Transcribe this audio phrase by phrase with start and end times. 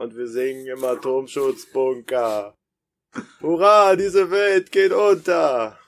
[0.00, 2.54] und wir singen im Atomschutzbunker.
[3.42, 5.78] Hurra, diese Welt geht unter.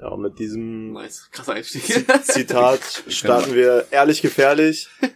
[0.00, 1.28] Ja, und mit diesem Nice.
[1.32, 1.82] Krasser Einstieg.
[2.22, 4.88] Zitat starten wir ehrlich gefährlich.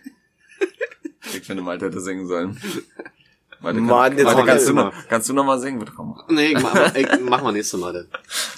[1.34, 2.60] Ich finde, Malte hätte singen sollen.
[3.60, 5.78] Malte, Mann, jetzt Malte, kannst, du noch, kannst du noch mal singen?
[5.78, 6.20] Bitte komm.
[6.28, 8.08] nee, mach, ey, mach mal nächstes Mal dann.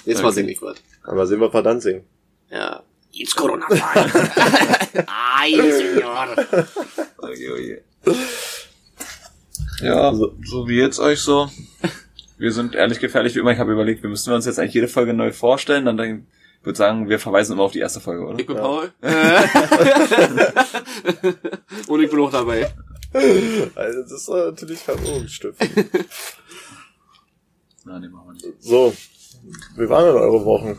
[0.03, 0.35] Nächstes Mal Okay.
[0.35, 0.77] sing ich was.
[1.03, 2.03] Aber sehen wir verdammt singen.
[2.49, 2.83] Ja.
[3.13, 5.07] It's Corona time.
[5.07, 6.35] Ay, Senor.
[7.35, 7.83] Oje, oje.
[9.81, 11.49] Ja, Also- so wie jetzt euch so.
[12.37, 13.51] Wir sind ehrlich gefährlich wie immer.
[13.51, 15.85] Ich habe überlegt, wir müssten uns jetzt eigentlich jede Folge neu vorstellen.
[15.85, 16.25] Dann denk-
[16.59, 18.39] ich würde sagen, wir verweisen immer auf die erste Folge, oder?
[18.39, 18.61] Ich bin Ja.
[18.61, 18.91] Paul.
[21.87, 22.71] Und ich bin auch dabei.
[23.13, 25.59] Also das ist natürlich Verwirrungsstift.
[27.85, 28.45] Nein, nee, machen wir nicht.
[28.63, 28.93] So,
[29.77, 30.77] wie waren denn eure Wochen?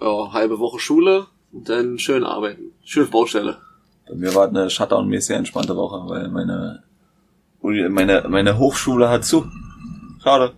[0.00, 2.72] Ja, halbe Woche Schule und dann schön arbeiten.
[2.82, 3.58] Schön auf Baustelle.
[4.12, 6.82] Bei mir war eine Shutdown-mäßig entspannte Woche, weil meine,
[7.60, 9.46] Uni- meine, meine Hochschule hat zu.
[10.22, 10.52] Schade.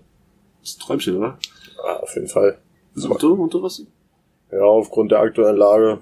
[0.60, 1.38] Das ist ein Träumchen, oder?
[1.86, 2.58] Ah, auf jeden Fall.
[2.96, 3.80] Und du, und du was?
[4.50, 6.00] Ja, aufgrund der aktuellen Lage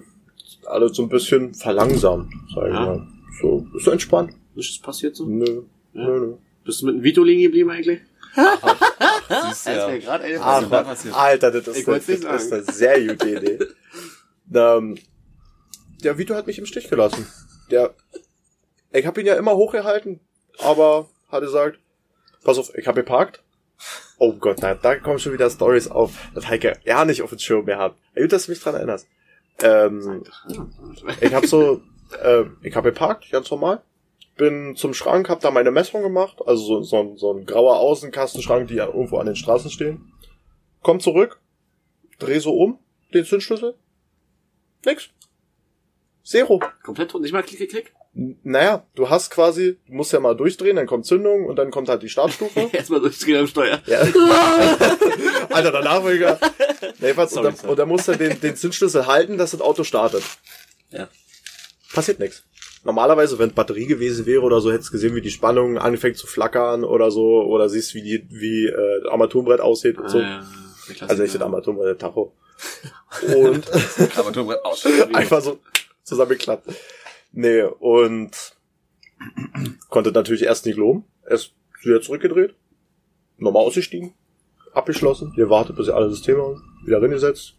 [0.66, 2.80] alles so ein bisschen verlangsamt, sag ich Ja.
[2.86, 3.06] mal.
[3.42, 4.32] So, ist entspannt.
[4.55, 5.27] Nichts passiert so?
[5.27, 5.44] Nö,
[5.92, 6.05] Ja.
[6.06, 6.34] nö, nö.
[6.64, 8.00] Bist du mit dem Vito liegen geblieben eigentlich?
[8.34, 8.46] Siehst
[9.28, 9.88] du, Das ja.
[9.88, 11.14] wäre gerade eine Ah, da passiert?
[11.14, 12.08] Alter, das ist, eine, das
[12.44, 13.58] ist eine sehr gute Idee.
[14.55, 14.96] ähm,
[16.02, 17.27] der Vito hat mich im Stich gelassen.
[17.72, 17.94] Der,
[18.92, 20.20] ich habe ihn ja immer hochgehalten,
[20.58, 21.78] aber hat gesagt,
[22.44, 23.42] pass auf, ich habe geparkt.
[24.18, 27.40] Oh Gott, na, da kommen schon wieder Stories auf, dass Heike ja nicht auf den
[27.40, 27.96] Schirm mehr hat.
[28.14, 29.08] Gut, dass du mich dran erinnerst.
[29.62, 30.22] Ähm,
[31.20, 31.80] ich habe so,
[32.22, 33.82] äh, ich habe geparkt, ganz normal.
[34.36, 37.76] Bin zum Schrank, hab da meine Messung gemacht, also so, so, ein- so ein grauer
[37.78, 40.12] Außenkastenschrank, die ja irgendwo an den Straßen stehen.
[40.82, 41.40] Komm zurück,
[42.18, 42.78] dreh so um,
[43.12, 43.74] den Zündschlüssel.
[44.86, 45.10] Nix.
[46.24, 46.60] Zero.
[46.82, 47.92] Komplett tot, nicht mal klick, klick, klick.
[48.14, 51.88] Naja, du hast quasi, du musst ja mal durchdrehen, dann kommt Zündung und dann kommt
[51.88, 52.68] halt die Startstufe.
[52.72, 53.80] Erstmal durchdrehen am Steuer.
[53.86, 54.00] Ja.
[55.50, 56.38] Alter, danach war ich ja.
[56.98, 59.62] Nee, jedenfalls, Sorry, und, dann, und dann musst du den, den Zündschlüssel halten, dass das
[59.62, 60.22] Auto startet.
[60.90, 61.08] Ja.
[61.94, 62.44] Passiert nichts.
[62.84, 66.27] Normalerweise, wenn Batterie gewesen wäre oder so, hättest du gesehen, wie die Spannung anfängt zu
[66.27, 70.18] flackern oder so, oder siehst, wie die, wie äh, das Armaturenbrett aussieht und so.
[70.18, 70.28] Ah, ja,
[70.88, 71.11] der Klassiker.
[71.11, 72.34] Also nicht das Armaturenbrett, der Tacho.
[73.34, 73.70] Und
[74.16, 74.86] Armaturbrett aus.
[75.12, 75.58] einfach so
[76.05, 76.68] zusammengeklappt.
[77.33, 78.30] Nee, und
[79.89, 81.05] konnte natürlich erst nicht loben.
[81.29, 81.52] Erst
[81.83, 82.55] wieder zurückgedreht,
[83.39, 84.14] nochmal ausgestiegen,
[84.73, 87.55] abgeschlossen, gewartet, bis er alle Systeme haben, wieder reingesetzt.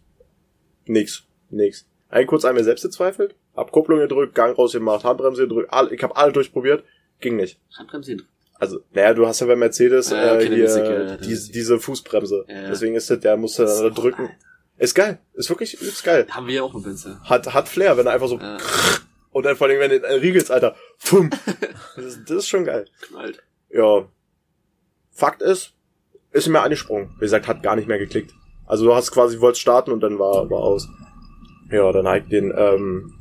[0.86, 1.86] Nix, nix.
[2.10, 6.02] Ein kurz an mir selbst gezweifelt, hab Kupplung gedrückt, Gang rausgemacht, Handbremse gedrückt, all, ich
[6.02, 6.84] habe alle durchprobiert,
[7.20, 7.58] ging nicht.
[7.76, 8.22] Handbremse hin.
[8.56, 11.32] Also, naja, du hast ja bei Mercedes Ja, äh, hier dann ist die- dann die,
[11.32, 12.44] ist die- diese Fußbremse.
[12.48, 12.68] Ja, ja.
[12.68, 14.30] Deswegen ist das, der muss dann da drücken.
[14.76, 16.26] Ist geil, ist wirklich ist geil.
[16.30, 17.20] Haben wir ja auch mit Benze.
[17.24, 18.58] Hat, hat Flair, wenn er einfach so Ja,
[19.30, 20.74] und dann vor allem, wenn du riegelst, Alter.
[21.08, 21.30] Pum.
[21.96, 22.86] Das, ist- das ist schon geil.
[23.02, 23.42] knallt.
[23.70, 24.06] Ja.
[25.12, 25.74] Fakt ist,
[26.32, 27.10] ist mir angesprungen.
[27.16, 28.32] Wie gesagt, hat gar nicht mehr geklickt.
[28.66, 30.88] Also du hast quasi, wolltest starten und dann war, war aus.
[31.70, 33.14] Ja, dann habe ich den ähm,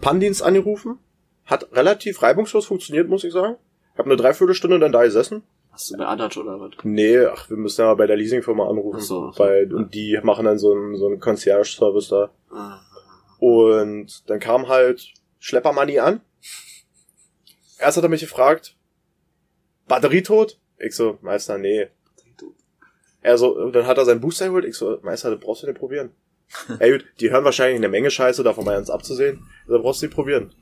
[0.00, 0.98] Pandienst angerufen.
[1.44, 3.56] Hat relativ reibungslos funktioniert, muss ich sagen.
[3.92, 5.42] Ich habe eine Dreiviertelstunde dann da gesessen.
[5.76, 6.70] Hast du bei Adatsch oder was?
[6.84, 8.98] Nee, ach, wir müssen ja bei der Leasingfirma anrufen.
[8.98, 9.38] Ach so, so.
[9.38, 12.30] Bei, und die machen dann so einen, so einen Concierge-Service da.
[12.50, 12.80] Ah.
[13.38, 16.22] Und dann kam halt Schleppermoney an.
[17.78, 18.74] Erst hat er mich gefragt,
[19.86, 20.58] Batterie tot?
[20.78, 21.88] Ich so, Meister, nee.
[23.20, 24.64] Er so, dann hat er seinen Booster geholt.
[24.64, 26.12] Ich so, Meister, das brauchst du nicht probieren.
[26.78, 29.46] Ey, gut, die hören wahrscheinlich eine Menge Scheiße, davon mal ganz abzusehen.
[29.68, 30.54] Da brauchst du nicht probieren.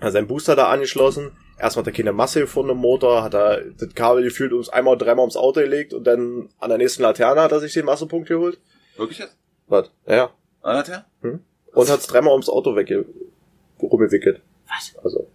[0.00, 1.32] Er hat seinen Booster da angeschlossen.
[1.58, 4.98] Erstmal hat er keine Masse gefunden im Motor, hat er das Kabel gefühlt uns einmal,
[4.98, 8.28] dreimal ums Auto gelegt und dann an der nächsten Laterne hat er sich den Massepunkt
[8.28, 8.58] geholt.
[8.96, 9.36] Wirklich jetzt?
[9.68, 9.90] Was?
[10.06, 10.30] Ja, ja.
[10.62, 11.06] Alter?
[11.20, 13.04] Und hat's dreimal ums Auto wegge
[13.80, 14.40] rumgewickelt.
[14.68, 14.96] Was?
[15.04, 15.28] Also.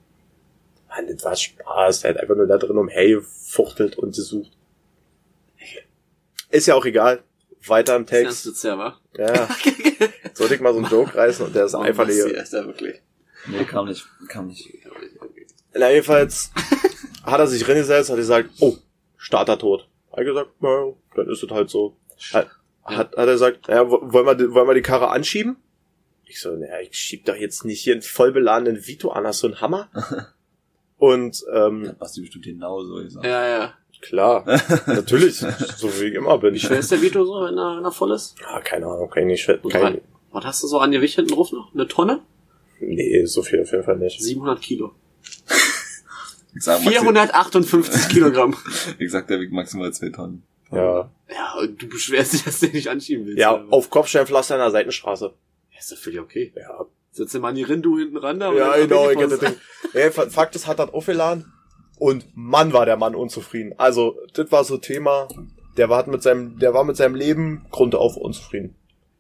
[0.90, 2.02] Mann, das war Spaß.
[2.02, 4.52] Der hat einfach nur da drin umhergefuchtelt und gesucht.
[6.50, 7.24] Ist ja auch egal.
[7.68, 8.46] Weiter im Das Text.
[8.48, 8.98] ist ja, wa?
[9.18, 9.48] Ja.
[10.34, 12.24] Sollte ich mal so einen Joke reißen und der ist einfach nicht.
[12.24, 12.36] nicht.
[12.36, 13.02] Ist ja wirklich.
[13.48, 14.06] Nee, kam nicht.
[14.28, 14.68] Kam nicht.
[15.74, 16.52] Na, jedenfalls
[17.24, 18.76] hat er sich reingesetzt, hat gesagt, oh,
[19.18, 19.88] Starter tot.
[20.16, 21.96] Hat gesagt, na, dann ist es halt so.
[22.34, 22.48] Hat,
[22.84, 25.58] hat, hat er gesagt, naja, wo- wollen wir, die- wollen wir die Karre anschieben?
[26.26, 29.44] Ich so, naja, ich schieb doch jetzt nicht hier einen voll beladenen Vito an, hast
[29.44, 29.90] du einen Hammer?
[30.98, 33.26] Und, ähm, Hat Basti bestimmt genau so gesagt.
[33.26, 33.74] Ja, ja.
[34.02, 34.44] klar,
[34.88, 35.48] natürlich, so
[36.00, 36.54] wie ich immer bin.
[36.54, 38.36] Wie schwer ist der Vito so, wenn er, wenn er voll ist?
[38.42, 39.64] Ja, keine Ahnung, kann ich nicht.
[39.64, 40.02] Und Kein,
[40.32, 41.74] Was hast du so an Gewicht hinten drauf noch?
[41.74, 42.22] Eine Tonne?
[42.82, 44.22] nee, so viel auf jeden Fall nicht.
[44.22, 44.92] 700 Kilo.
[46.56, 48.56] Ich sag, Maxi, 458 Kilogramm.
[49.00, 50.44] ich sag, der wiegt maximal zwei Tonnen.
[50.72, 53.40] Ja, Ja, und du beschwerst dich, dass du den nicht anschieben willst.
[53.40, 53.72] ja was?
[53.72, 55.34] auf Kopfsteinpflaster in der Seitenstraße.
[55.72, 56.54] Ja, ist doch völlig okay.
[56.56, 58.54] Ja, Setz dir mal die Rindu hinten ran da.
[58.54, 59.48] Ja, genau, ich Babypause.
[59.48, 59.58] hätte
[59.94, 60.12] Ding.
[60.12, 61.52] Fa- Fakt ist, hat das aufgeladen
[61.98, 63.74] und Mann war der Mann unzufrieden.
[63.78, 65.28] Also, das war so Thema,
[65.78, 68.76] der war mit seinem, der war mit seinem Leben grundauf unzufrieden.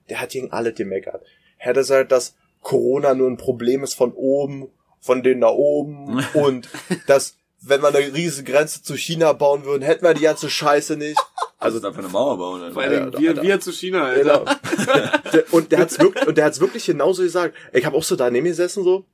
[0.09, 1.23] Der hat gegen alle gemeckert.
[1.57, 4.67] Hätte gesagt, dass Corona nur ein Problem ist von oben,
[5.01, 6.69] von denen da oben und
[7.07, 10.97] dass, wenn wir eine riesige Grenze zu China bauen würden, hätten wir die ganze Scheiße
[10.97, 11.19] nicht.
[11.57, 12.61] Also dafür eine Mauer bauen.
[12.61, 12.73] Alter.
[12.73, 13.41] Vor Ja, wir, Alter.
[13.43, 14.45] wir zu China, Alter.
[14.45, 15.19] Genau.
[15.33, 17.53] Der- und der hat's wirklich, und der hat's wirklich genauso gesagt.
[17.73, 19.05] Ich habe auch so daneben gesessen so.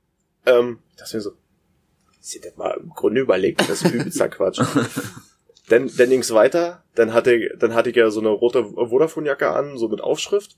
[0.46, 1.32] Ähm, das mir so.
[2.20, 4.60] Sie das mal im Grunde überlegt, das ist übelster Quatsch.
[5.68, 6.82] dann, dann ging's weiter.
[6.94, 10.56] Dann hatte, ich- dann hatte ich ja so eine rote Vodafone-Jacke an, so mit Aufschrift.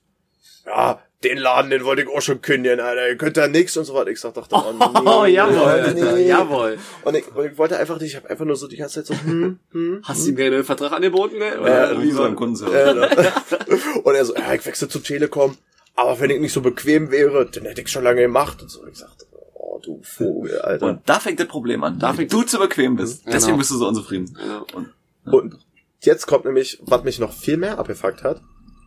[0.68, 3.08] Ja, den Laden, den wollte ich auch schon kündigen, Alter.
[3.08, 4.10] Ihr könnt da nix und so weiter.
[4.10, 6.02] Ich sag, dachte, oh, nee, Oh, jawohl, nee.
[6.02, 6.78] Alter, jawohl.
[7.02, 9.06] Und ich, und ich wollte einfach nicht, ich habe einfach nur so die ganze Zeit
[9.18, 11.46] so, hm, hm, Hast du ihm gerne einen Vertrag angeboten, ne?
[11.54, 12.74] Ja, Oder wie wie so Kundenservice.
[12.74, 14.00] Äh, ne?
[14.04, 15.56] und er so, ja, ich wechsle zu Telekom,
[15.96, 18.62] aber wenn ich nicht so bequem wäre, dann hätte ich schon lange gemacht.
[18.62, 20.86] Und so, ich sagte, oh, du Vogel, Alter.
[20.86, 21.98] Und da fängt das Problem an.
[21.98, 23.24] Da fängt- du zu bequem bist.
[23.24, 23.34] Genau.
[23.34, 24.38] Deswegen bist du so unzufrieden.
[24.46, 24.64] Ja.
[24.72, 24.92] Und,
[25.32, 25.58] Und
[26.02, 28.40] jetzt kommt nämlich, was mich noch viel mehr abgefuckt hat,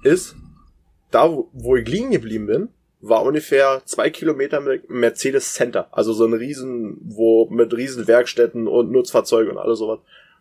[0.04, 0.36] ist,
[1.12, 2.70] da wo- ich liegen geblieben bin,
[3.00, 5.88] war ungefähr zwei Kilometer Mercedes Center.
[5.92, 10.00] Also so ein riesen, wo mit riesen Werkstätten und Nutzfahrzeugen und alles sowas.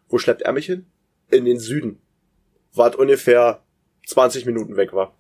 [0.08, 0.86] Wo schleppt er mich hin?
[1.30, 1.98] In den Süden.
[2.74, 3.62] Was ungefähr
[4.06, 5.14] 20 Minuten weg war.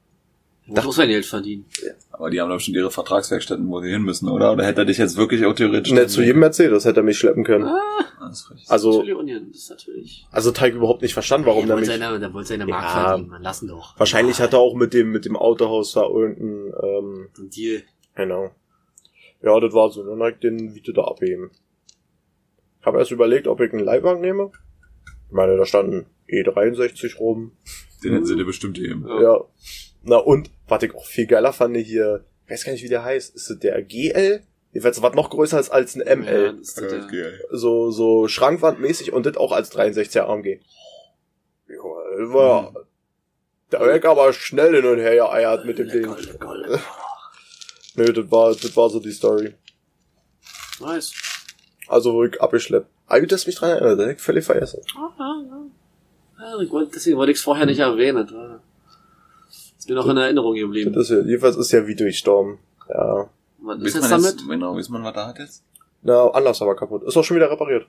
[0.74, 1.64] Da muss man Geld verdienen.
[2.12, 4.52] aber die haben doch schon ihre Vertragswerkstätten, wo sie hin müssen, oder?
[4.52, 5.92] Oder hätte er dich jetzt wirklich auch theoretisch...
[5.92, 7.64] Nicht zu jedem Mercedes hätte er mich schleppen können.
[7.64, 7.80] Ah,
[8.20, 8.70] das ist.
[8.70, 10.26] Also, das ist natürlich.
[10.30, 11.98] also Teig überhaupt nicht verstanden, warum der wollte mich.
[12.00, 13.08] seine, der wollte seine Mark Ja.
[13.08, 13.98] verdienen, man lassen doch.
[13.98, 17.82] Wahrscheinlich hat er auch mit dem, mit dem Autohaus da irgendein, ähm, Ein Deal.
[18.14, 18.50] genau.
[19.42, 20.04] Ja, das war so.
[20.04, 21.50] Dann hab ich den Vito da abheben.
[22.80, 24.50] Ich habe erst überlegt, ob ich einen Leihwagen nehme.
[25.28, 27.52] Ich meine, da standen E63 rum.
[28.04, 29.06] Den hätten sie dir bestimmt gegeben.
[29.08, 29.22] Ja.
[29.22, 29.40] Ja.
[30.02, 33.04] Na und, was ich auch viel geiler fand hier, ich weiß gar nicht, wie der
[33.04, 33.34] heißt.
[33.34, 34.42] Ist das der GL?
[34.72, 36.56] Jedenfalls was noch größer ist als ein Ja, ML.
[36.58, 37.08] das ist der,
[37.50, 40.60] So, so schrankwandmäßig und das auch als 63er AMG.
[41.68, 42.74] Ja, war,
[43.70, 46.02] da weg aber schnell hin und her geeiert mit dem Ding.
[46.02, 46.80] Lecker, lecker, lecker.
[47.96, 49.54] Nö, das war, das war so die Story.
[50.80, 51.12] Nice.
[51.88, 52.86] Also, ich abgeschleppt.
[53.06, 54.80] Ah, gut, dass du mich dran erinnert, das hab ich völlig vergessen.
[56.38, 58.49] Ja, ich wollte, deswegen wollte ich es vorher nicht erwähnen.
[59.80, 60.92] Ist mir noch in Erinnerung geblieben.
[60.92, 62.58] Das ist ja, jedenfalls ist ja wie durchstorben.
[62.88, 63.28] Ja.
[63.62, 64.26] Was ist jetzt damit?
[64.26, 65.64] jetzt, genau, wisst man, was da hat jetzt?
[66.02, 67.02] Na, Anlass aber kaputt.
[67.04, 67.86] Ist auch schon wieder repariert.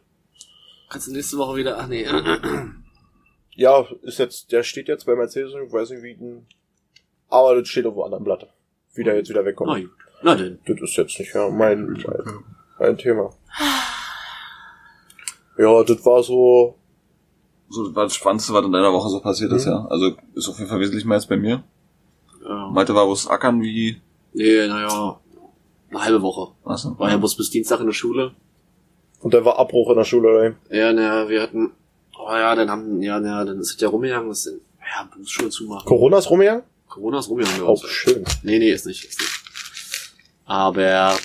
[0.89, 2.05] Kannst du nächste Woche wieder, ach nee.
[3.55, 6.45] Ja, ist jetzt, der steht jetzt bei Mercedes, ich weiß nicht wie ein,
[7.27, 8.47] aber das steht auf einem anderen Blatt.
[8.94, 9.69] Wie der jetzt wieder wegkommt.
[9.71, 9.91] Na gut.
[10.23, 10.59] Na denn.
[10.65, 12.44] Das ist jetzt nicht ja, mein, mein,
[12.79, 13.29] mein Thema.
[15.57, 16.75] Ja, das war so,
[17.69, 19.71] So, das war das Spannendste, was in deiner Woche so passiert ist, Mhm.
[19.71, 19.85] ja.
[19.89, 21.63] Also, ist auf jeden Fall wesentlich mehr als bei mir.
[22.51, 22.69] Ja.
[22.71, 24.01] Malte war bloß ackern wie,
[24.33, 25.19] Nee, naja.
[25.89, 26.53] Eine halbe Woche.
[26.63, 26.88] was?
[26.98, 28.33] War ja bloß bis Dienstag in der Schule.
[29.19, 30.56] und dann war Abbruch in der Schule, oder?
[30.75, 31.71] Ja, naja, wir hatten,
[32.18, 35.51] oh ja, dann haben, ja, naja, dann ist es ja rumgegangen, das sind, ja, Berufsschulen
[35.51, 35.86] zumachen.
[35.86, 36.63] Corona ist rumgegangen?
[36.88, 37.62] Corona ist rumgegangen.
[37.63, 37.86] Auch uns.
[37.89, 38.24] schön.
[38.44, 39.31] Nee, nee, ist nicht, ist nicht.
[40.45, 41.15] Aber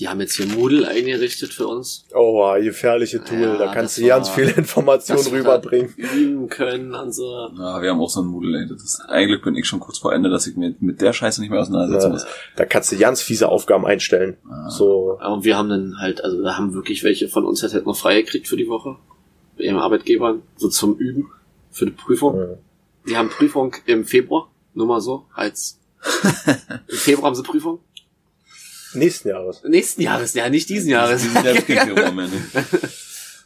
[0.00, 2.06] die haben jetzt hier Moodle eingerichtet für uns.
[2.14, 3.40] Oh, gefährliche Tool.
[3.42, 5.94] Ja, da kannst du ganz viele Informationen rüberbringen.
[5.96, 7.50] Üben können und so.
[7.56, 8.66] Ja, wir haben auch so einen Moodle, ey.
[8.66, 11.40] Das ist, eigentlich bin ich schon kurz vor Ende, dass ich mir mit der Scheiße
[11.42, 12.26] nicht mehr auseinandersetzen Ja, muss.
[12.56, 14.38] da kannst du ganz fiese Aufgaben einstellen.
[14.70, 17.96] So, Aber wir haben dann halt, also da haben wirklich welche von uns halt noch
[17.96, 18.96] frei gekriegt für die Woche.
[19.58, 20.42] Bei ihrem Arbeitgebern.
[20.56, 21.30] So zum Üben.
[21.70, 22.36] Für die Prüfung.
[22.38, 22.46] ja.
[23.06, 24.50] Die haben Prüfung im Februar.
[24.74, 25.26] Nur mal so.
[25.34, 25.78] Als
[26.88, 27.80] Im Februar haben sie Prüfung.
[28.94, 29.62] Nächsten Jahres.
[29.64, 31.22] Nächsten Jahres, ja, nicht diesen Jahres.
[31.22, 32.54] Diesen Jahr kriegt ihr mehr nicht.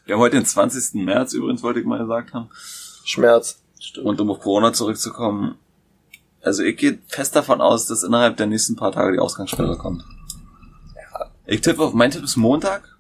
[0.07, 1.03] Wir haben heute den 20.
[1.05, 2.51] März übrigens, wollte ich mal gesagt haben.
[3.05, 3.61] Schmerz.
[3.81, 4.07] Stimmt.
[4.07, 5.57] Und um auf Corona zurückzukommen,
[6.43, 10.05] also ich gehe fest davon aus, dass innerhalb der nächsten paar Tage die Ausgangssperre kommt.
[11.47, 12.99] Ich tippe auf, mein Tipp ist Montag.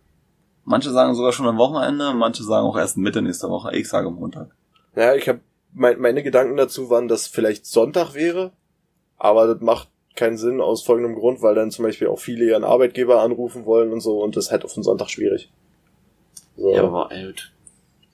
[0.64, 3.74] Manche sagen sogar schon am Wochenende, manche sagen auch erst Mitte nächster Woche.
[3.76, 4.50] Ich sage Montag.
[4.96, 5.40] Ja, ich habe
[5.74, 8.52] mein, meine Gedanken dazu waren, dass vielleicht Sonntag wäre,
[9.18, 12.64] aber das macht keinen Sinn aus folgendem Grund, weil dann zum Beispiel auch viele ihren
[12.64, 15.50] Arbeitgeber anrufen wollen und so und das ist halt auf den Sonntag schwierig.
[16.56, 16.72] So.
[16.74, 17.52] Ja, aber alt.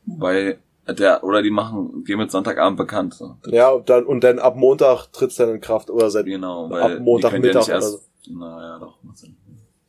[0.07, 3.15] Weil der, oder die machen, gehen mit Sonntagabend bekannt.
[3.15, 3.37] So.
[3.47, 6.83] Ja, und dann, und dann ab Montag tritt's dann in Kraft oder seit, Genau, weil
[6.83, 9.37] Ab Montagmittag ja oder erst, naja, doch, macht Sinn.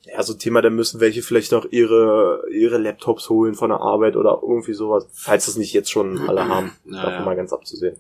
[0.04, 4.16] ja, so Thema, dann müssen welche vielleicht noch ihre, ihre Laptops holen von der Arbeit
[4.16, 7.22] oder irgendwie sowas, falls das nicht jetzt schon alle haben, Ja, davon ja.
[7.26, 7.96] mal ganz abzusehen.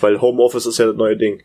[0.00, 1.42] Weil Homeoffice ist ja das neue Ding.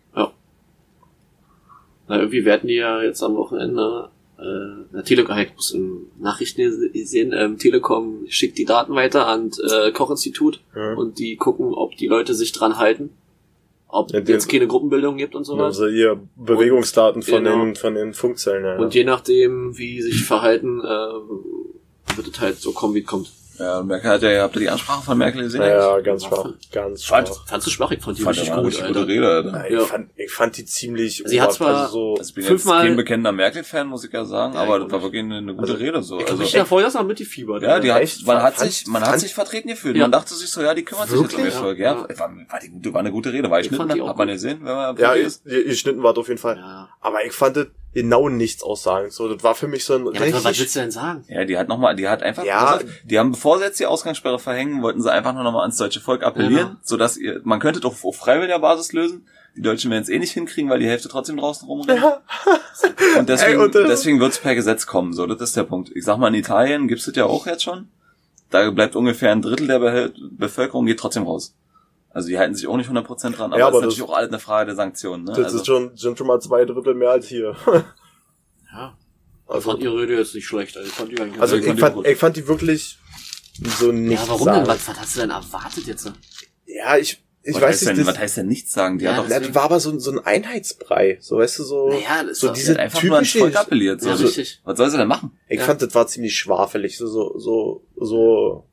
[2.09, 6.89] Na, irgendwie werden die ja jetzt am Wochenende, äh, na, Telekom, ich muss in Nachrichten
[7.05, 10.95] sehen, ähm, Telekom schickt die Daten weiter an äh, Kochinstitut Ja.
[10.95, 13.11] und die gucken, ob die Leute sich dran halten.
[13.91, 15.79] ob Ja, die- jetzt keine Gruppenbildung gibt und sowas.
[15.79, 17.63] Also hier Bewegungsdaten von Genau.
[17.65, 18.63] den von den Funkzellen.
[18.63, 18.77] Ja.
[18.77, 23.07] Und je nachdem, wie sie sich verhalten, äh, wird es halt so kommen, wie es
[23.07, 23.31] kommt.
[23.59, 25.61] Ja, Merkel hat ja, habt ihr die Ansprache von Merkel gesehen?
[25.61, 27.45] ja, ganz schwach, ganz Fand- schwach.
[27.47, 27.91] Fandst du schwach?
[27.91, 29.69] Ich fand die Fand richtig gut, gute Rede, Alter.
[29.69, 29.81] Ja, Ja.
[29.83, 32.43] Ich, fand, ich fand die ziemlich Sie hat oberf- zwar- also so, Also ich bin
[32.45, 35.23] Fünfmal- jetzt kein bekennender Merkel-Fan, muss ich ja sagen, Ja, aber ich das war wirklich
[35.23, 36.15] eine, eine gute Also, Rede so.
[36.17, 37.61] Ich hab Also, mich ja vorher das noch mit die Fieber.
[37.61, 38.25] ja, die hat, Echt?
[38.25, 39.95] man hat Fand- sich, man fand- hat sich vertreten gefühlt.
[39.97, 40.03] Ja.
[40.03, 41.79] Man dachte sich so, ja, die kümmert sich jetzt um Wirklich?
[41.79, 41.95] Ja.
[42.07, 43.49] Ja, war, war, die gute, war eine gute Rede.
[43.49, 45.29] War ich Ich fand auch hat man gesehen, wenn man ja, ihr,
[45.75, 46.55] Schnitten war auf jeden Fall.
[46.57, 46.89] Ja.
[47.01, 49.09] Aber ich fand das genau nichts aussagen.
[49.11, 51.23] So, das war für mich so ein Ja, was, was richtig, willst du denn sagen?
[51.27, 52.75] Ja, die hat nochmal, die hat einfach, Ja.
[52.75, 55.77] auf, die haben, bevor sie jetzt die Ausgangssperre verhängen, wollten sie einfach nur nochmal ans
[55.77, 56.79] deutsche Volk appellieren, Genau.
[56.83, 59.25] sodass ihr, man könnte doch auf freiwilliger Basis lösen.
[59.55, 61.99] Die Deutschen werden es eh nicht hinkriegen, weil die Hälfte trotzdem draußen rumrennt.
[62.01, 62.21] Ja.
[63.17, 65.63] Und deswegen, Ey, und, äh, deswegen wird es per Gesetz kommen, so, das ist der
[65.63, 65.91] Punkt.
[65.95, 67.87] Ich sag mal, in Italien gibt's das ja auch jetzt schon.
[68.51, 71.53] Da bleibt ungefähr ein Drittel der Be Bevölkerung geht trotzdem raus.
[72.19, 74.09] Also die halten sich auch nicht 100% dran, aber, Ja, das aber ist natürlich das-
[74.09, 75.23] auch alles eine Frage der Sanktionen.
[75.23, 75.31] Ne?
[75.33, 77.55] das also, ist schon, sind schon mal zwei Drittel mehr als hier.
[78.73, 78.97] Ja.
[79.47, 80.77] Ich Also, fand ihre Rede jetzt nicht schlecht.
[80.77, 81.79] Also, ich fand die eigentlich also ganz ich gut.
[81.79, 82.99] fand, ich fand die wirklich
[83.79, 84.59] so nicht Ja, warum sagen.
[84.59, 84.67] denn?
[84.67, 86.11] Was, was hast du denn erwartet jetzt?
[86.67, 88.99] Ja, ich, ich was, weiß nicht, denn, das, was heißt denn nichts sagen?
[88.99, 91.17] Die Ja, hat doch das- das war aber so, so ein Einheitsbrei.
[91.19, 93.55] So, weißt du, so, Naja, das ist so diese hat einfach nur ans typische, Volk
[93.55, 94.01] appelliert.
[94.01, 94.61] So, Ja, richtig.
[94.65, 95.31] was soll sie denn machen?
[95.47, 95.65] ich Ja.
[95.65, 98.68] fand, das war ziemlich schwafelig, so, so, so, so,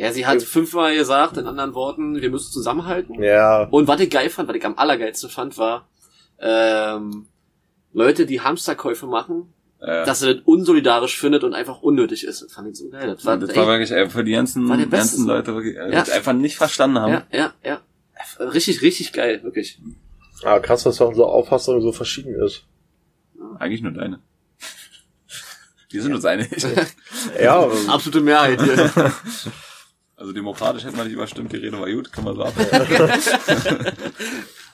[0.00, 3.22] Ja, sie hat fünfmal gesagt, in anderen Worten, wir müssen zusammenhalten.
[3.22, 5.88] ja, Und was ich geil fand, was ich am allergeilsten fand, war,
[6.38, 7.26] ähm,
[7.92, 9.52] Leute, die Hamsterkäufe machen,
[9.82, 12.42] Äh, dass sie das unsolidarisch findet und einfach unnötig ist.
[12.42, 13.06] Das fand ich so geil.
[13.14, 15.28] Das war, das ey, war wirklich ey, für die ganzen, der Beste ganzen so.
[15.28, 16.02] Leute wirklich, äh, Ja.
[16.02, 17.12] die einfach nicht verstanden haben.
[17.12, 17.80] ja, ja, ja.
[18.44, 19.80] Richtig, richtig geil, wirklich.
[20.44, 22.66] ah, krass, dass unsere Auffassung so verschieden ist.
[23.58, 24.20] Eigentlich nur deine.
[25.90, 26.48] Wir sind uns einig.
[27.42, 28.90] Ja, Absolute Mehrheit hier.
[30.20, 32.52] Also demokratisch hätte man nicht überstimmt, die Rede war gut, kann man so ab.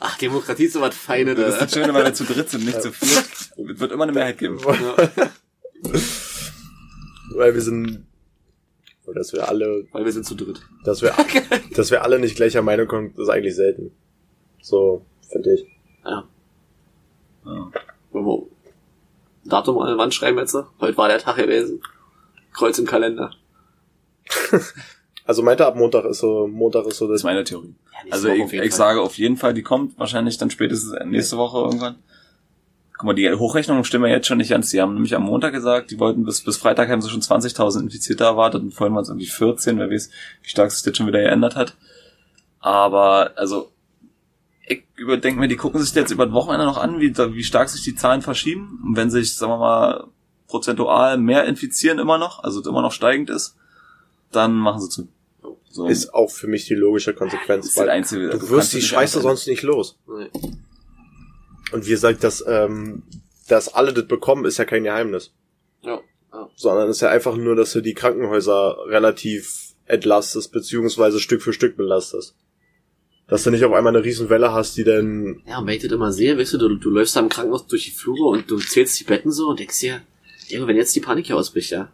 [0.00, 1.36] Ach, Demokratie ist so was Feines.
[1.36, 1.64] Das ist Da.
[1.66, 3.24] das Schöne, weil wir zu dritt sind, nicht zu viert.
[3.26, 4.58] Es wird immer eine Mehrheit geben.
[7.34, 8.04] weil wir sind,
[9.14, 10.60] dass wir alle, Weil wir sind zu dritt.
[10.84, 11.14] dass wir,
[11.74, 13.92] dass wir alle nicht gleicher Meinung kommen, ist eigentlich selten.
[14.60, 15.64] So, finde ich.
[16.04, 16.24] Ja.
[17.44, 17.70] Ja.
[18.10, 18.42] Wollen wir
[19.44, 20.56] Datum an die Wand schreiben jetzt?
[20.80, 21.80] Heute war der Tag gewesen.
[22.52, 23.30] Kreuz im Kalender.
[25.26, 27.20] Also meinte ab Montag ist so, Montag ist so Das das.
[27.20, 27.74] ist meine Theorie.
[28.06, 28.78] Ja, Also ich, auf jeden ich Fall.
[28.78, 31.96] sage auf jeden Fall, die kommt wahrscheinlich dann spätestens nächste Woche irgendwann.
[32.96, 34.70] Guck mal, die Hochrechnungen stimmen ja jetzt schon nicht ganz.
[34.70, 37.82] Die haben nämlich am Montag gesagt, die wollten bis, bis Freitag haben sie schon 20.000
[37.82, 40.10] Infizierte erwartet und vorhin waren es irgendwie 14, wer weiß,
[40.42, 41.74] wie stark sich das schon wieder geändert hat.
[42.60, 43.70] Aber, also,
[44.66, 47.68] ich überdenke mir, die gucken sich jetzt über das Wochenende noch an, wie, wie stark
[47.68, 48.80] sich die Zahlen verschieben.
[48.86, 50.04] Und wenn sich, sagen wir mal,
[50.48, 53.56] prozentual mehr infizieren immer noch, also es immer noch steigend ist,
[54.32, 55.08] dann machen sie zu.
[55.76, 55.86] So.
[55.88, 58.30] Ist auch für mich die logische Konsequenz, ist weil einzige.
[58.30, 59.98] du kannst wirst die Scheiße sonst nicht los.
[60.08, 60.30] Nee.
[61.70, 63.02] Und wie gesagt, dass, ähm,
[63.46, 65.34] dass alle das bekommen, ist ja kein Geheimnis.
[65.82, 66.00] Ja.
[66.32, 66.48] ja.
[66.56, 71.76] Sondern ist ja einfach nur, dass du die Krankenhäuser relativ entlastest, beziehungsweise Stück für Stück
[71.76, 72.34] belastest.
[73.28, 75.82] Dass du nicht auf einmal eine Riesen Welle hast, die dann, Ja, und wenn ich
[75.82, 78.50] das immer sehe, weißt du, du, du läufst da im Krankenhaus durch die Flure und
[78.50, 80.00] du zählst die Betten so und denkst dir,
[80.48, 81.92] Junge, wenn jetzt die Panik hier ausbricht, ja,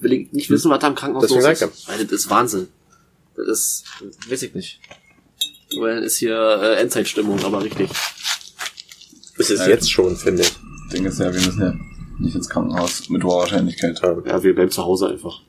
[0.00, 1.88] will ich nicht wissen, was da im Krankenhaus Deswegen los ist.
[1.88, 2.68] Weil das ist Wahnsinn.
[3.36, 3.84] Das ist,
[4.28, 4.80] weiß ich nicht.
[5.78, 7.90] Weil ist hier äh, Endzeitstimmung, aber richtig.
[9.38, 9.68] ist es Ja.
[9.68, 10.52] jetzt schon, finde ich.
[10.92, 11.74] Ding ist ja, wir müssen ja
[12.18, 13.98] nicht ins Krankenhaus mit hoher Wahrscheinlichkeit.
[14.02, 14.16] Ja.
[14.26, 15.40] Ja, wir bleiben zu Hause einfach.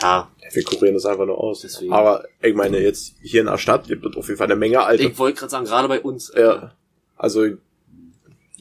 [0.00, 1.60] Ja, Wir kurieren das einfach nur aus.
[1.60, 1.92] Deswegen.
[1.92, 4.82] Aber ich meine, jetzt hier in der Stadt gibt es auf jeden Fall eine Menge
[4.82, 5.02] Alte.
[5.04, 6.32] ich wollte gerade sagen, gerade bei uns.
[6.36, 6.72] ja.
[7.16, 7.56] Also, Das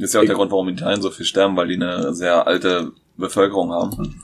[0.10, 2.13] ist ja auch der Ich- Grund, warum in Italien so viel sterben, weil die eine
[2.13, 4.22] sehr alte Bevölkerung haben.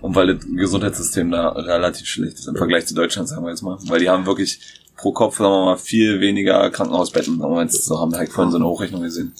[0.00, 3.62] Und weil das Gesundheitssystem da relativ schlecht ist im Vergleich zu Deutschland, sagen wir jetzt
[3.62, 3.78] mal.
[3.86, 4.60] Weil die haben wirklich
[4.96, 7.42] pro Kopf, sagen wir mal, viel weniger Krankenhausbetten.
[7.42, 9.32] Aber so haben wir halt vorhin so eine Hochrechnung gesehen.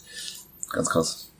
[0.72, 1.32] Ganz krass.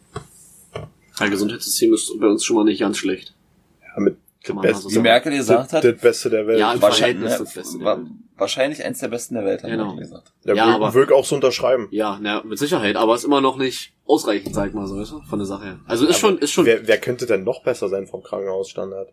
[1.19, 3.35] Das Gesundheitssystem ist bei uns schon mal nicht ganz schlecht.
[3.83, 5.03] ja, mit Kann das man mal Beste, so Wie sagen.
[5.03, 6.59] Merkel gesagt hat, das Beste der Welt.
[6.61, 8.07] Ja, im wahrscheinlich, Verhältnis das Beste der Welt.
[8.37, 9.85] wahrscheinlich eins der besten der Welt, hat Genau.
[9.87, 10.33] Merkel gesagt.
[10.45, 11.89] ja, Ja, aber- würd auch so unterschreiben.
[11.91, 15.13] Ja, na, mit Sicherheit, aber ist immer noch nicht ausreichend, sag ich mal so, weißt
[15.13, 15.81] du, von der Sache her.
[15.87, 16.65] Also ist schon, ist schon.
[16.67, 19.13] Wer, wer könnte denn noch besser sein vom Krankenhausstandard?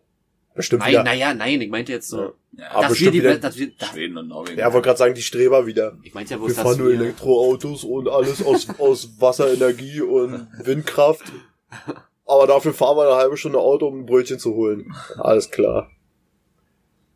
[0.56, 1.02] Bestimmt Nein, wieder.
[1.02, 2.70] naja, nein, ich meinte jetzt so, Ja.
[2.70, 4.56] Aber dass wir die, wieder- dass wir, dass, Schweden und Norwegen.
[4.56, 5.98] Ja, wollte gerade sagen, die Streber wieder.
[6.04, 10.00] ich meinte ja Wir bloß, fahren dass nur wir, Elektroautos und alles aus, aus Wasserenergie
[10.02, 11.24] und Windkraft.
[12.26, 14.94] Aber dafür fahren wir eine halbe Stunde Auto, um ein Brötchen zu holen.
[15.18, 15.90] Alles klar.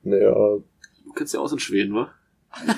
[0.02, 2.10] Naja, du kennst ja aus in Schweden, wa?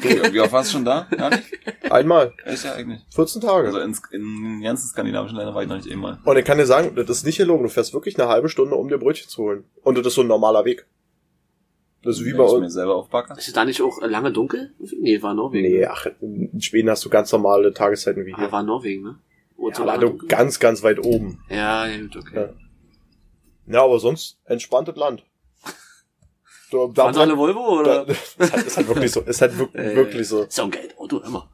[0.02, 1.06] Wie, wie oft warst du schon da?
[1.16, 1.44] Gar nicht?
[1.90, 2.32] einmal.
[2.44, 3.00] Echt ja eigentlich.
[3.14, 3.68] 14 Tage.
[3.68, 6.18] Also in, in den ganzen skandinavischen Ländern war ich noch nicht einmal.
[6.25, 7.62] Und ich kann dir sagen, das ist nicht gelogen.
[7.62, 9.64] Du fährst wirklich eine halbe Stunde, um dir Brötchen zu holen.
[9.82, 10.87] Und das ist so ein normaler Weg.
[12.02, 12.72] Das ist wie Wenn bei ich mir uns.
[12.75, 13.34] selber aufbacke.
[13.38, 14.72] Ist es da nicht auch lange dunkel?
[14.99, 15.68] Nee, war Norwegen.
[15.68, 15.90] Nee, ne?
[15.90, 18.52] ach, in Schweden hast du ganz normale Tageszeiten wie Ah, hier.
[18.52, 19.18] war Norwegen, ne?
[19.61, 21.43] Ja, aber du ganz, ganz weit oben.
[21.49, 22.49] Ja, ja, gut, okay.
[23.67, 23.75] Ja.
[23.75, 25.25] Ja, aber sonst entspanntes Land.
[26.71, 28.09] Du, da, Waren alle Volvo, da, oder?
[28.09, 29.21] ist, halt, ist halt wirklich so.
[29.21, 30.43] Ist halt wirklich, Äh, wirklich so.
[30.43, 31.49] Ist ja ein Geldauto, immer.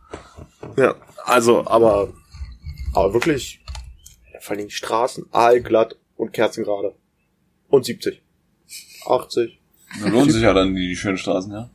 [0.76, 0.94] Ja,
[1.24, 2.12] also, aber,
[2.94, 3.60] aber wirklich,
[4.40, 6.94] vor allem die Straßen, aalglatt und kerzengerade.
[7.68, 8.22] Und 70.
[9.06, 9.60] 80.
[10.00, 11.70] Da lohnt sich ja dann die, die schönen Straßen, ja.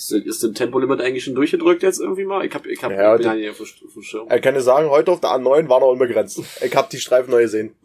[0.00, 2.44] Ist, ist das Tempolimit eigentlich schon durchgedrückt jetzt irgendwie mal?
[2.46, 4.26] Ich hab, ich hab, Ja, ich bin die- ja dem dem Schirm.
[4.30, 6.40] Er kann dir sagen, heute auf der A9 war noch unbegrenzt.
[6.64, 7.74] Ich hab die Streifen neu gesehen.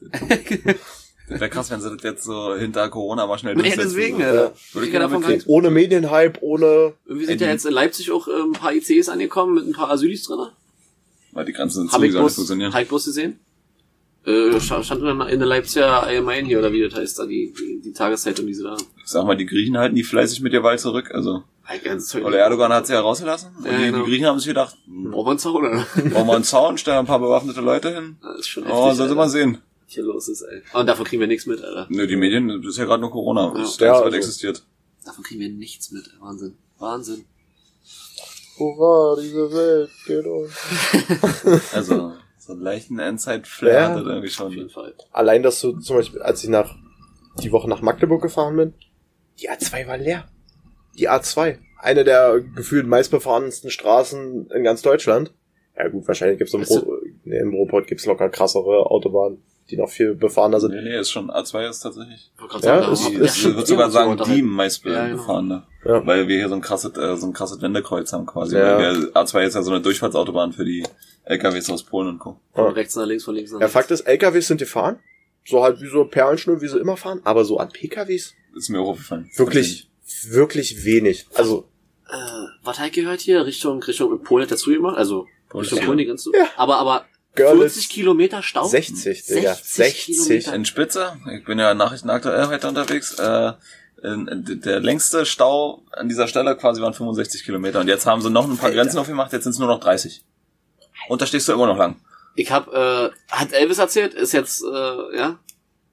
[1.28, 3.88] Wäre krass, wenn sie das jetzt so hinter Corona mal schnell Nee, durchsetzen.
[3.88, 4.24] deswegen, so.
[4.24, 4.52] Alter.
[4.72, 5.36] Würde Ich davon gar.
[5.46, 9.54] Ohne Medienhype, ohne, Irgendwie sind ja jetzt in Leipzig auch ähm, ein paar ICs angekommen
[9.54, 10.38] mit ein paar Asylis drin.
[11.32, 12.72] Weil die Grenzen sind zu, funktionieren?
[12.72, 13.38] hab ich bloß gesehen.
[14.26, 17.26] Äh, sta- stand in der- in der Leipziger Allgemein hier, oder wie das heißt, da
[17.26, 18.76] die, die, die Tageszeitung, die sie da.
[18.76, 21.10] Ich sag mal, die Griechen halten die fleißig mit der Wahl zurück.
[21.14, 22.22] Also, Halt ganz toll.
[22.24, 23.50] Ole Erdogan hat sie ja rausgelassen.
[23.58, 23.98] Und Ja, die, genau.
[23.98, 25.86] die Griechen haben sich gedacht, hm, Braucht man einen Zaun, oder?
[25.94, 28.16] brauchen wir einen Zaun, stellen ein paar bewaffnete Leute hin.
[28.22, 29.58] Das ist schon Oh, heftig, soll sie Alter, mal sehen.
[29.86, 30.62] was hier los ist, ey.
[30.74, 31.86] Und davon kriegen wir nichts mit, Alter.
[31.90, 33.52] Nö, die Medien, das ist ja gerade nur Corona.
[33.54, 33.60] Ja.
[33.60, 34.62] Das ist Ja, also- existiert.
[35.06, 36.20] Davon kriegen wir nichts mit, ey.
[36.20, 36.54] Wahnsinn.
[36.78, 37.24] Wahnsinn.
[38.58, 40.46] hurra, diese Welt geht um.
[41.72, 42.12] Also,
[42.48, 43.88] so einen leichten Endzeit-Flair Ja.
[43.90, 44.82] hat das irgendwie Auf jeden schon.
[44.84, 44.94] Fall.
[45.12, 46.74] Allein, dass du zum Beispiel, als ich nach,
[47.42, 48.74] die Woche nach Magdeburg gefahren bin,
[49.38, 50.24] die A2 war leer.
[50.98, 51.58] Die A2.
[51.80, 55.32] Eine der gefühlt meistbefahrensten Straßen in ganz Deutschland.
[55.76, 59.44] Ja gut, wahrscheinlich gibt's im, Weißt du- Ro nee, im Ruhrpott gibt's locker krassere Autobahnen,
[59.70, 60.72] die noch viel befahrener sind.
[60.74, 62.30] Nee, nee, ist schon, A2 ist tatsächlich.
[62.62, 65.16] Ja, ist- Die, ist- ja, ich würde sogar sagen, die meist Ja, genau.
[65.18, 65.62] befahrene.
[65.84, 66.06] Ja.
[66.06, 68.56] Weil wir hier so ein krasses, äh, so ein krasses Wendekreuz haben quasi.
[68.56, 68.78] Ja.
[68.78, 70.84] Weil wir, A2 ist ja so eine Durchfahrtsautobahn für die
[71.24, 72.40] LKWs aus Polen und Co.
[72.54, 73.72] Von rechts nach links, von links nach Ja, rechts.
[73.74, 74.98] Fakt ist, LKWs sind gefahren.
[75.46, 77.20] So halt wie so Perlenschnur, wie sie immer fahren.
[77.24, 79.30] Aber so an PKWs Ist mir auch aufgefallen.
[79.36, 79.88] wirklich,
[80.30, 81.26] wirklich wenig.
[81.34, 81.68] Also,
[82.10, 82.16] Äh,
[82.64, 83.44] was halt gehört hier?
[83.44, 86.30] Richtung, Richtung Polen hat dazu gemacht, also Polen Richtung ist Polen die Grenze.
[86.34, 86.46] Ja.
[86.56, 87.04] Aber, aber
[87.38, 88.66] Görlitz 40 Kilometer Stau?
[88.66, 89.54] 60, Digga.
[89.54, 90.04] 60.
[90.16, 90.54] Kilometer.
[90.54, 93.52] In Spitze, ich bin ja Nachrichten aktuell heute unterwegs, äh,
[94.02, 97.80] der längste Stau an dieser Stelle quasi waren 65 Kilometer.
[97.80, 98.82] Und jetzt haben sie noch ein paar Alter.
[98.82, 100.24] Grenzen aufgemacht, jetzt sind es nur noch 30.
[101.08, 101.96] Und da stehst du immer noch lang.
[102.36, 105.38] Ich hab, äh, hat Elvis erzählt, ist jetzt, äh, ja.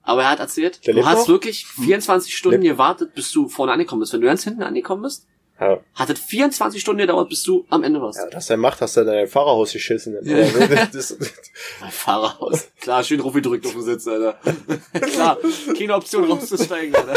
[0.02, 1.28] Aber er hat erzählt, Der du hast noch?
[1.28, 4.12] wirklich 24 Stunden Lebt- gewartet, bis du vorne angekommen bist.
[4.12, 5.26] Wenn du ganz hinten angekommen bist,
[5.58, 5.80] Ja.
[5.94, 8.18] hat es 24 Stunden gedauert, bis du am Ende warst.
[8.18, 10.16] Ja, dass er macht, hast du in dein Fahrerhaus geschissen.
[10.22, 10.46] Ja.
[10.92, 11.16] Das,
[11.80, 12.68] Mein Fahrerhaus.
[12.80, 14.38] Klar, schön gedrückt auf dem Sitz, Alter.
[15.12, 15.38] Klar,
[15.78, 17.14] keine Option rauszusteigen, Alter.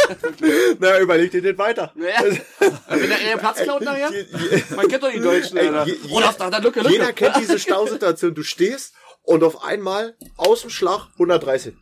[0.79, 1.91] na, überleg dir den weiter.
[1.95, 2.23] Naja,
[2.87, 5.85] wenn er eher Platz klaut nachher, Je- je- man kennt doch die Deutschen, Alter.
[5.85, 6.93] je- Oder auf der der Lücke, Lücke.
[6.93, 8.33] Jeder kennt diese Stausituation.
[8.33, 11.73] Du stehst und auf einmal aus dem Schlag 130.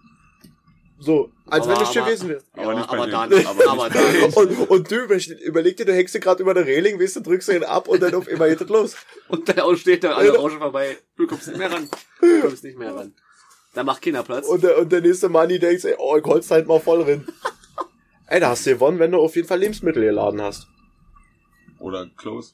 [1.00, 2.46] So, als Aber- wenn du aber- gewesen wärst.
[2.56, 3.12] Ja, Aber nicht bei aber dem.
[3.12, 3.48] da nicht.
[3.48, 4.38] Aber Aber nicht da nicht.
[4.38, 7.20] Und, und du über- überleg dir, du hängst dir gerade über der Reling, weißt du,
[7.22, 8.96] drückst den ab und dann auf immer geht das los.
[9.30, 10.98] Und Auto steht da, alle Rauschen vorbei.
[11.18, 11.88] Du kommst nicht mehr ran.
[12.22, 13.14] Du kommst nicht mehr ran.
[13.74, 14.48] Da macht keiner Platz.
[14.48, 17.04] Und der, und der nächste Mann, die denkt, ey, oh, ich hol's halt mal voll
[17.04, 17.28] rein.
[18.30, 20.68] Ey, da hast du gewonnen, wenn du auf jeden Fall Lebensmittel geladen hast.
[21.80, 22.54] Oder close.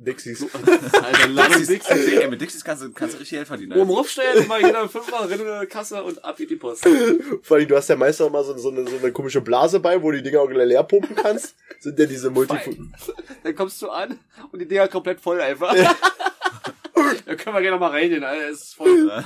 [0.00, 0.46] Dixies.
[0.54, 3.78] Alter, lass uns nichts Ey, mit Dixies kannst du, kannst du richtig Geld verdienen.
[3.78, 6.88] Oben raufstellen und mal jeder fünfmal rein in die Kasse und ab geht die Post.
[7.42, 9.78] Vor allem, du hast ja meistens auch mal so, so, eine, so eine komische Blase
[9.78, 11.54] bei, wo du die Dinger auch leer pumpen kannst.
[11.80, 12.56] Sind ja diese Multi...
[13.42, 14.18] Dann kommst du an
[14.50, 15.74] und die Dinger komplett voll einfach.
[15.74, 18.48] da können wir gerne noch mal reingehen, Alter.
[18.48, 19.24] Es ist voll.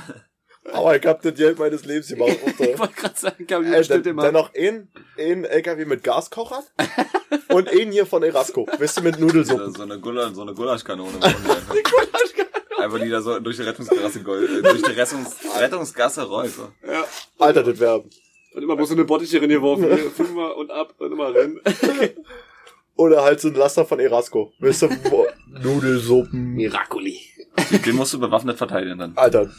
[0.71, 2.37] Aber ich hab das Geld meines Lebens gemacht.
[2.59, 4.23] Ich wollte gerade sagen, kann Ey, ich bestimmt dann, immer.
[4.23, 6.63] dann noch ein, ein LKW mit Gaskocher
[7.49, 8.67] und ein hier von Erasco.
[8.79, 9.73] Weißt du, mit So, Nudelsuppen.
[9.73, 11.13] so eine Gulasch, so eine Gulaschkanone.
[11.21, 11.75] einfach.
[12.77, 16.51] Einfach die da so durch die Rettungsgasse, äh, durch die Rettungs, Rettungsgasse rollt.
[16.51, 16.67] So.
[16.85, 17.05] Ja.
[17.39, 18.03] Alter, das wäre...
[18.53, 20.11] Und immer bloß so eine Bottiche reingeworfen.
[20.11, 21.59] Fünfmal und ab und immer rein.
[22.95, 24.51] Oder halt so ein Laster von Erasco.
[24.59, 24.89] Weißt du,
[25.63, 26.53] Nudelsuppen.
[26.53, 27.24] Miracoli.
[27.85, 29.13] Den musst du bewaffnet verteidigen dann.
[29.15, 29.49] Alter,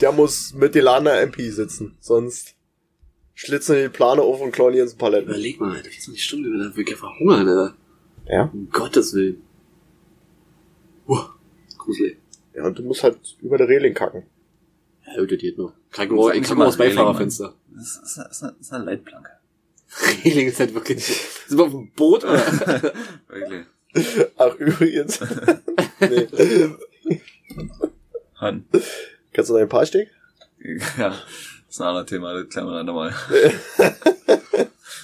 [0.00, 1.96] der muss mit Delana MP sitzen.
[2.00, 2.54] Sonst
[3.34, 5.28] schlitzen die Plane auf und klauen die ins Paletten.
[5.28, 7.74] Überleg mal, Alter, 24 Stunden, dann wirklich verhungern, Alter.
[8.26, 8.50] Ja.
[8.52, 9.42] Um Gottes Willen.
[11.06, 11.34] Uah,
[11.78, 12.18] gruselig.
[12.54, 14.24] Ja, und du musst halt über der Reling kacken.
[15.06, 15.72] Ja, das geht noch.
[15.90, 17.54] Krank Das ist ich eigentlich kann immer aus Reling, Beifahrerfenster.
[17.74, 19.30] Das ist, das ist, eine, das ist eine Leitplanke.
[20.24, 21.04] Reling ist halt wirklich.
[21.46, 22.42] Sind wir auf dem Boot, oder?
[23.28, 23.64] Wirklich.
[24.36, 25.20] Ach, übrigens.
[26.00, 26.28] nee.
[28.40, 28.64] Han.
[29.32, 30.10] Kannst du deinen Paarsteg?
[30.98, 31.18] Ja, das
[31.68, 33.14] ist ein anderes Thema, das klären wir dann nochmal.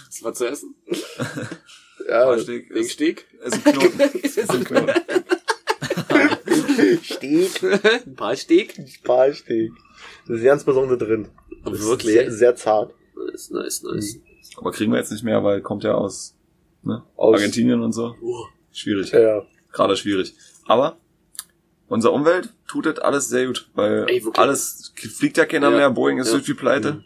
[0.08, 0.74] Was war zu essen?
[2.08, 3.24] Ja, Fahrsteg Wegen ist, Steg?
[3.42, 4.18] ist ein Knoten.
[4.18, 4.92] ist ein Knoten.
[7.02, 7.62] Steg.
[8.06, 8.74] Ein paar Steg?
[9.04, 9.70] Paarsteg.
[10.26, 11.28] Das ist ganz besonders drin.
[11.64, 12.14] Das Wirklich?
[12.16, 12.92] Ist sehr, sehr zart.
[13.16, 14.18] Nice, nice, nice.
[14.56, 16.36] Aber kriegen wir jetzt nicht mehr, weil kommt ja aus,
[16.82, 17.02] ne?
[17.16, 18.14] Aus- Argentinien und so.
[18.20, 19.10] Oh, Schwierig.
[19.12, 19.42] Ja, ja.
[19.72, 20.34] Gerade schwierig.
[20.66, 20.98] Aber
[21.94, 25.76] unsere Umwelt tut das alles sehr gut, weil Ey, alles fliegt ja keiner Ja.
[25.76, 26.34] mehr, Boeing ist Ja.
[26.34, 27.02] durch die Pleite.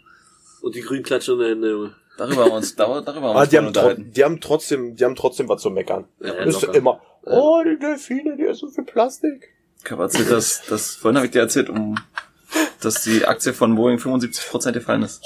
[0.61, 1.95] Und die grünen klatschen in der Hände, Junge.
[2.17, 4.97] Darüber haben wir uns, darüber, darüber haben wir Aber uns die haben, die haben trotzdem,
[4.97, 6.07] die haben trotzdem was zu meckern.
[6.21, 6.75] Ja, Das ist locker.
[6.79, 9.55] immer, oh, die Delfine, die essen so viel Plastik.
[9.85, 11.97] Ich habe erzählt, dass, dass vorhin habe ich dir erzählt, um,
[12.81, 15.23] dass die Aktie von Boeing 75% gefallen ist.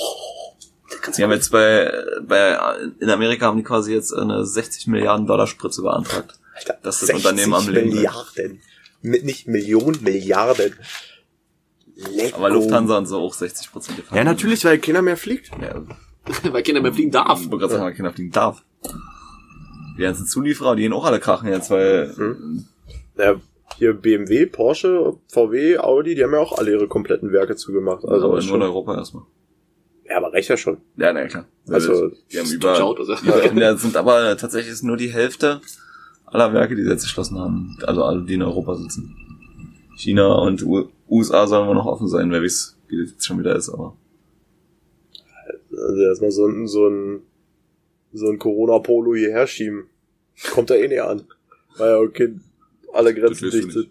[1.17, 2.59] Die haben jetzt bei, bei,
[3.01, 6.39] in Amerika haben die quasi jetzt eine 60 Milliarden Dollar Spritze beantragt.
[6.55, 7.89] Alter, Das ist das Unternehmen am Leben.
[7.95, 8.61] Milliarden.
[9.03, 10.75] Mit nicht Millionen, Milliarden.
[12.17, 12.37] Lecko.
[12.37, 14.05] Aber Lufthansa und so auch 60% gefallen.
[14.15, 15.51] Ja, natürlich, weil keiner mehr fliegt.
[15.61, 15.83] Ja,
[16.53, 17.41] Weil Kinder mehr fliegen darf.
[17.41, 18.63] ich wollte gerade sagen, weil keiner fliegen darf.
[19.99, 22.15] Die ganzen Zulieferer, die gehen auch alle krachen jetzt, weil
[23.19, 23.35] Ja,
[23.77, 28.05] hier BMW, Porsche, VW, Audi, die haben ja auch alle ihre kompletten Werke zugemacht.
[28.05, 29.25] Also aber nur in Europa erstmal.
[30.09, 30.79] ja, aber reicht ja schon.
[30.97, 31.47] Ja, na klar.
[31.69, 33.15] Also, die haben über, also.
[33.23, 35.61] über Ende sind aber tatsächlich ist nur die Hälfte
[36.33, 37.79] aller Werke, die sie jetzt geschlossen haben.
[37.87, 39.15] Also alle, die in Europa sitzen.
[39.97, 43.39] China und U USA sollen wohl noch offen sein, wer weiß, wie das jetzt schon
[43.39, 43.97] wieder ist, aber.
[45.71, 47.21] Also erstmal so ein, so ein,
[48.13, 49.85] so ein Corona-Polo hierher schieben.
[50.53, 51.25] Kommt da eh nicht an.
[51.77, 52.35] Weil ja, okay,
[52.95, 53.91] alle Grenzen Das dicht sind.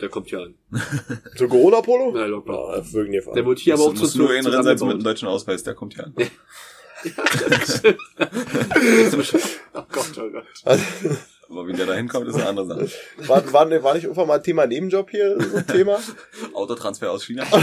[0.00, 0.54] Der kommt hier an.
[1.36, 2.12] So Corona-Polo?
[2.14, 2.52] Na, locker.
[2.52, 3.34] Ja, das fahren.
[3.34, 5.74] Der wurde hier aber auch zu nur zwölf ein Rennseits mit einem deutschen Ausweis, der
[5.74, 6.14] kommt hier an.
[9.76, 10.46] Oh Gott, oh Gott.
[11.48, 12.90] Aber wie der da hinkommt, ist eine andere Sache.
[13.28, 16.00] war, war, war nicht irgendwann mal ein Thema Nebenjob hier, so ein Thema?
[16.54, 17.44] Autotransfer aus China.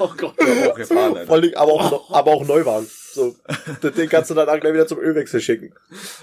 [0.00, 0.34] Oh Gott.
[0.40, 1.26] auch gefahren, Alter.
[1.26, 2.88] Vor allem, aber auch, aber auch Neuwagen.
[3.12, 3.36] So,
[3.80, 5.72] das Ding kannst du dann auch gleich wieder zum Ölwechsel schicken.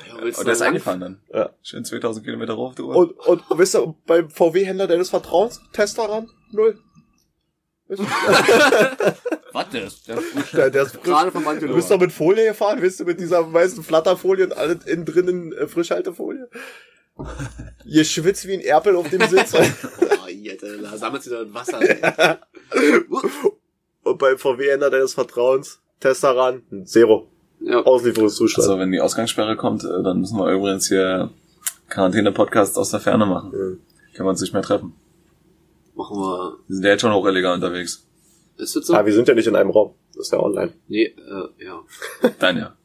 [0.10, 1.22] Ja, Und der ist eingefahren dann.
[1.34, 1.52] Ja.
[1.64, 2.92] Schön 2000 Kilometer rauf, du.
[2.92, 6.30] Und, und, und wisst ihr, beim VW-Händler deines Vertrauens, Test daran?
[6.52, 6.78] Null.
[9.56, 9.90] Was denn?
[10.08, 10.18] Der
[10.54, 11.04] Der, der ist frisch.
[11.04, 11.74] Gerade vom Du Mantel.
[11.74, 15.54] bist doch mit Folie gefahren, wisst du, mit dieser weißen Flatterfolie und alles innen drinnen
[15.54, 16.50] äh, Frischhaltefolie.
[17.86, 19.54] Ihr schwitzt wie ein Erpel auf dem Sitz.
[20.26, 22.40] Oh, Jette, da sammelt sich da das Wasser.
[24.04, 27.28] und beim VW-Händler deines Vertrauens, Test daran, Zero.
[27.62, 27.82] Ja.
[27.84, 28.68] Auslieferungszustand.
[28.68, 31.30] Also, wenn die Ausgangssperre kommt, äh, dann müssen wir übrigens hier
[31.90, 33.52] Quarantäne-Podcasts aus der Ferne machen.
[33.52, 33.80] Mhm.
[34.16, 34.94] Können wir uns nicht mehr treffen.
[35.96, 36.58] Machen wir.
[36.68, 38.06] Wir sind ja jetzt schon auch illegal unterwegs.
[38.58, 38.94] Ist das so?
[38.94, 39.94] Ah, wir sind ja nicht in einem Raum.
[40.14, 40.74] Das ist ja online.
[40.88, 41.82] Nee, äh, ja.
[42.40, 42.76] Dann ja.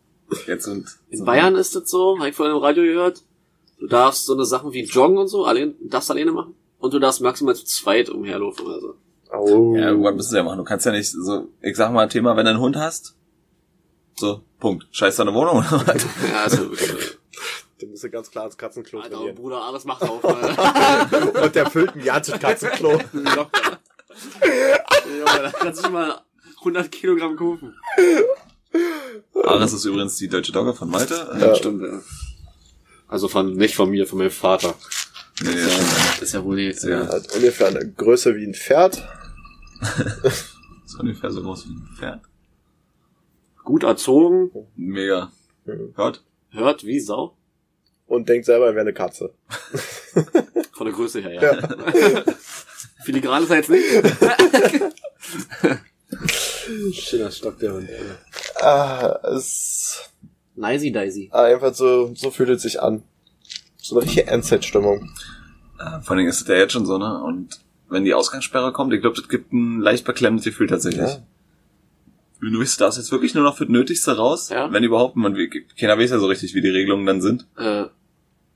[0.46, 0.86] Jetzt sind.
[1.10, 3.22] In Bayern ist das so, habe ich vorhin im Radio gehört.
[3.78, 6.54] Du darfst so eine Sachen wie Joggen und so, allein, darfst alleine machen.
[6.78, 8.94] Und du darfst maximal zu zweit umherlaufen oder so.
[9.32, 9.76] Oh.
[9.76, 10.58] Ja, irgendwann müssen sie ja machen.
[10.58, 13.16] Du kannst ja nicht so, ich sag mal ein Thema, wenn du einen Hund hast.
[14.16, 14.86] So, Punkt.
[14.90, 16.06] Scheiß deine Wohnung oder was?
[16.30, 16.76] Ja, also, äh,
[17.80, 19.36] Den musst du ganz klar ins Katzenklo Alter, trainieren.
[19.36, 20.22] Bruder, alles macht auf.
[21.42, 22.98] Und der füllt ein ganzes Katzenklo.
[25.06, 26.20] Junge, da kannst du schon mal
[26.58, 27.74] 100 Kilogramm kaufen.
[29.44, 31.14] Ares ist übrigens die deutsche Dogge von Malte.
[31.38, 31.54] Ja.
[31.54, 32.00] Stimmt, ja.
[33.08, 34.74] Also von, nicht von mir, von meinem Vater.
[35.42, 36.98] Nee, nee, Ja, schon, ist ja wohl nicht, Sehr.
[37.04, 37.08] ja.
[37.08, 39.02] Hat ungefähr eine Größe wie ein Pferd.
[40.84, 42.20] ist ungefähr so groß wie ein Pferd.
[43.64, 45.32] gut erzogen, Mega.
[45.64, 45.92] Mhm.
[45.96, 46.22] Hört?
[46.50, 47.36] hört wie Sau.
[48.06, 49.32] Und denkt selber, er wäre eine Katze.
[50.72, 52.24] Von der Größe her, ja.
[53.04, 53.84] Filigran ist er jetzt nicht.
[56.92, 57.88] Schöner Stock, der Hund.
[58.60, 60.10] Ah, es
[60.56, 61.30] Nicey Daisy.
[61.32, 63.02] einfach so, so fühlt es sich an.
[63.76, 65.10] So eine richtige Endset-Stimmung.
[65.78, 67.22] Äh, vor allen Dingen ist es ja jetzt schon so, ne?
[67.22, 71.08] Und wenn die Ausgangssperre kommt, ich glaube, das gibt ein leicht beklemmendes Gefühl tatsächlich.
[71.08, 71.22] Ja.
[72.40, 74.72] Du du darfst jetzt wirklich nur noch für das Nötigste raus, Ja.
[74.72, 75.36] wenn überhaupt, man,
[75.78, 77.46] keiner weiß ja so richtig, wie die Regelungen dann sind.
[77.56, 77.84] Äh,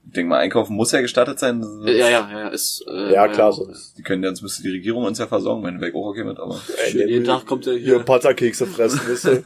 [0.07, 1.65] Ich denke mal, einkaufen muss ja gestattet sein.
[1.87, 3.69] ja, ja, ja, ist, äh, Ja, klar, so.
[3.97, 6.39] Die können ja, sonst müsste die Regierung uns ja versorgen, wenn wir auch okay mit,
[6.39, 6.61] aber.
[6.89, 7.99] Schön, jeden Tag kommt er hier hier.
[8.01, 9.43] Patterkekse fressen, wisst ihr?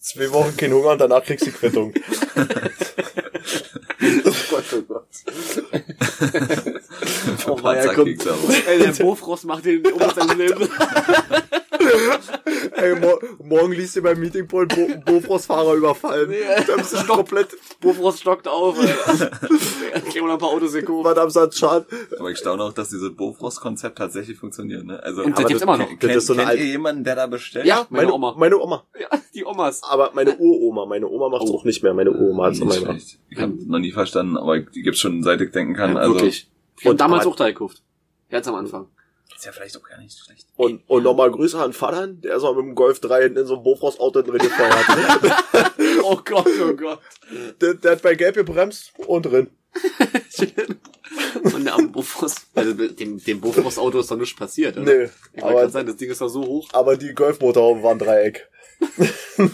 [0.00, 1.92] Zwei Wochen kein Hunger und danach kriegst du die Quittung.
[4.24, 5.06] Oh Gott, oh Gott.
[7.46, 7.62] Oh, ja.
[7.62, 8.54] Panzerkekse, aber.
[8.68, 10.68] Ey, der Bofrost macht den um sein Leben.
[12.76, 16.30] Ey, mo morgen liest ihr beim Meetingpoint Bo Bofrostfahrer überfallen.
[16.30, 16.38] Nee.
[16.66, 17.48] Da bist du komplett,
[17.80, 19.30] Bofrost stockt auf, Alter.
[19.30, 21.04] Kriegen wir noch ein paar Autos gekauft.
[21.04, 21.84] Madame Satschan.
[22.18, 25.02] Aber ich staune auch, dass dieses Bofrost-Konzept tatsächlich funktioniert, ne?
[25.02, 25.88] Also, Und das gibt's immer noch.
[25.88, 27.66] Kennt, Das ist so eine kennt ihr jemanden, der da bestellt?
[27.66, 28.34] Ja, meine, Meine Oma.
[28.38, 28.84] Meine Oma.
[28.98, 29.82] Ja, die Omas.
[29.82, 31.56] Aber meine Uroma, meine Oma macht's Oh.
[31.58, 31.94] auch nicht mehr.
[31.94, 33.18] Meine Uroma hat's noch mal schlecht.
[33.28, 35.94] Ich habe noch nie verstanden, aber die gibt's schon seit ich denken kann.
[35.94, 36.48] Ja, also, wirklich.
[36.78, 37.82] Ich hab Und damals auch da gekauft.
[38.30, 38.86] Ganz am Anfang.
[39.36, 40.46] Ist ja vielleicht auch gar nicht schlecht.
[40.56, 43.46] Und, und nochmal Grüße an Vater, der ist mal mit dem Golf 3 hinten in
[43.46, 45.72] so einem Bofrost-Auto drin gefeuert.
[46.04, 47.00] Oh Gott, oh Gott.
[47.60, 49.50] der, der hat bei Gelb gebremst und drin.
[51.42, 54.92] Und der am Bofrost, also dem, dem Bofrost-Auto ist doch nichts passiert, oder?
[54.92, 56.68] Nee, Ich aber, gerade sagen, das Ding ist doch so hoch.
[56.72, 58.48] aber die Golfmotorhaube waren Dreieck.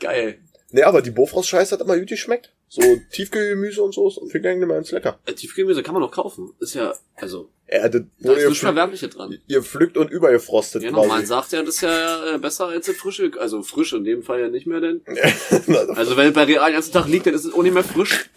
[0.00, 0.40] Geil.
[0.70, 2.52] Nee, aber die Bofrost-Scheiße hat immer gut geschmeckt.
[2.72, 5.18] So Tiefkühlgemüse und so ist für Gang immer ins Lecker.
[5.26, 6.52] Äh, Tiefkühlgemüse kann man noch kaufen.
[6.60, 9.36] Ist ja, also, Ja, das da ist nichts pflückt, Verwerfliche dran.
[9.48, 11.26] ihr pflückt und übergefrostet man quasi.
[11.26, 14.40] sagt ja, das ist ja äh, besser als das frische, also frisch in dem Fall
[14.40, 15.00] ja nicht mehr, denn.
[15.04, 17.74] Also, Also wenn es bei Real den ganzen Tag liegt, dann ist es auch nicht
[17.74, 18.30] mehr frisch.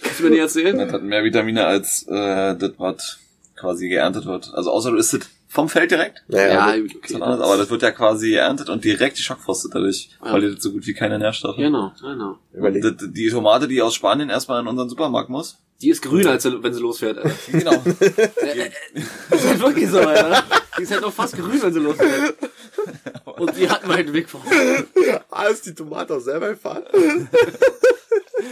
[0.00, 0.78] Kannst du mir nicht erzählen?
[0.78, 3.18] Das hat mehr Vitamine als äh, das, was
[3.56, 4.52] quasi geerntet wird.
[4.54, 5.20] Also außer du isst es
[5.52, 6.22] vom Feld direkt.
[6.28, 9.74] naja, gut, Das ist was anderes, aber das wird ja quasi geerntet und direkt geschockfrostet
[9.74, 10.32] dadurch, Ja.
[10.32, 11.56] weil die das so gut wie keine Nährstoffe.
[11.58, 12.38] Genau, genau.
[12.52, 15.58] das- Die Tomate, die aus Spanien erstmal in unseren Supermarkt muss.
[15.82, 17.18] Die ist grüner, als sie, wenn sie losfährt.
[17.18, 17.34] Alter.
[17.52, 17.82] Genau.
[17.84, 20.42] Das ist halt wirklich so, Alter.
[20.78, 22.34] Die ist halt noch fast grün, wenn sie losfährt.
[23.36, 24.42] Und die hatten wir halt Weg vor.
[25.30, 26.84] Ah, ist die Tomate auch selber gefahren?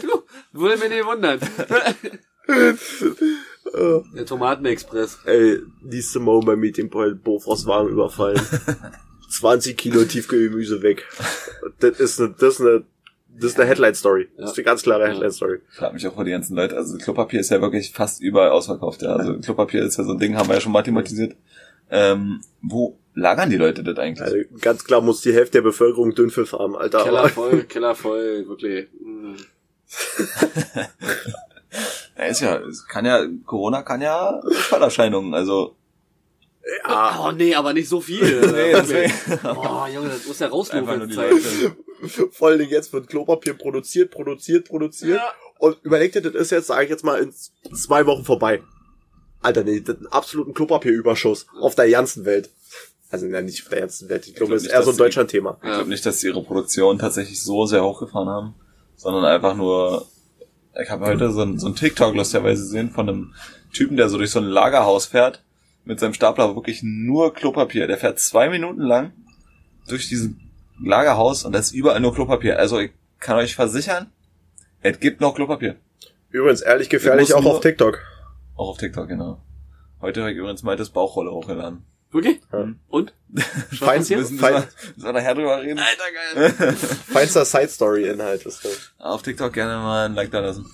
[0.03, 1.41] Du, würde mir nicht wundern.
[3.73, 5.21] Der Tomatenexpress.
[5.25, 8.41] Ey, nächste Mal bei Meeting Point Bofrostwagen überfallen.
[9.31, 11.07] 20 Kilo Tiefkühlgemüse weg.
[11.79, 12.85] Das ist eine, das ist eine,
[13.29, 14.29] das ist eine Headline-Story.
[14.37, 15.61] Das ist eine ganz klare Headline-Story.
[15.71, 18.51] Ich frage mich auch, wo die ganzen Leute, also Klopapier ist ja wirklich fast überall
[18.51, 19.15] ausverkauft, ja.
[19.15, 21.37] Also Klopapier ist ja so ein Ding, haben wir ja schon mathematisiert.
[21.91, 24.23] Ähm, wo lagern die Leute das eigentlich?
[24.23, 27.05] Also ganz klar muss die Hälfte der Bevölkerung Dünnpfiff haben, Alter.
[27.05, 28.89] Keller voll, Keller voll, wirklich.
[32.21, 35.77] Ja, ist ja, es kann ja, Corona kann ja Fallerscheinungen, also.
[36.87, 38.21] ja, Oh nee, aber nicht so viel.
[38.53, 39.13] Nee, deswegen.
[39.45, 41.33] Oh Junge, das muss ja Zeit.
[41.33, 41.77] Leute.
[42.33, 45.19] vor allen Dingen jetzt wird Klopapier produziert, produziert, produziert.
[45.19, 45.33] Ja.
[45.59, 47.33] Und überlegt ihr, das ist jetzt, sage ich jetzt mal, in
[47.75, 48.63] zwei Wochen vorbei.
[49.41, 52.51] Alter, nee, das ist ein absoluten Klopapierüberschuss auf der ganzen Welt.
[53.11, 54.27] Also ja, nicht auf der ganzen Welt.
[54.27, 55.59] Ich glaube, glaub das ist eher so ein Deutschland-Thema.
[55.63, 58.55] Ich glaube nicht, dass sie ihre Produktion tatsächlich so sehr hochgefahren haben,
[58.97, 60.07] sondern einfach nur,
[60.81, 63.35] ich habe heute so ein, so ein TikTok lustigerweise gesehen von einem
[63.73, 65.43] Typen, der so durch so ein Lagerhaus fährt,
[65.85, 67.87] mit seinem Stapler wirklich nur Klopapier.
[67.87, 69.13] Der fährt zwei Minuten lang
[69.89, 70.51] durch diesen
[70.83, 72.59] Lagerhaus und da ist überall nur Klopapier.
[72.59, 74.13] Also ich kann euch versichern,
[74.83, 75.77] es gibt noch Klopapier.
[76.31, 77.99] Übrigens, ehrlich gefährlich auch auf TikTok.
[78.57, 79.43] Auch auf TikTok, genau.
[80.01, 81.85] Heute habe ich übrigens mal das Bauchrolle hochgeladen.
[82.13, 82.41] Wirklich?
[82.53, 82.69] Ja.
[82.89, 83.15] Und?
[83.79, 83.99] Fein?
[84.01, 84.65] Müssen fein,
[84.97, 85.79] wir, nachher drüber reden?
[85.79, 86.73] Alter, geil.
[87.13, 88.93] feinster Side-Story-Inhalt ist das.
[88.99, 90.69] Auf TikTok gerne mal ein Like da lassen.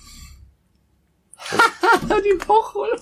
[2.23, 2.99] Die Bauchrolle.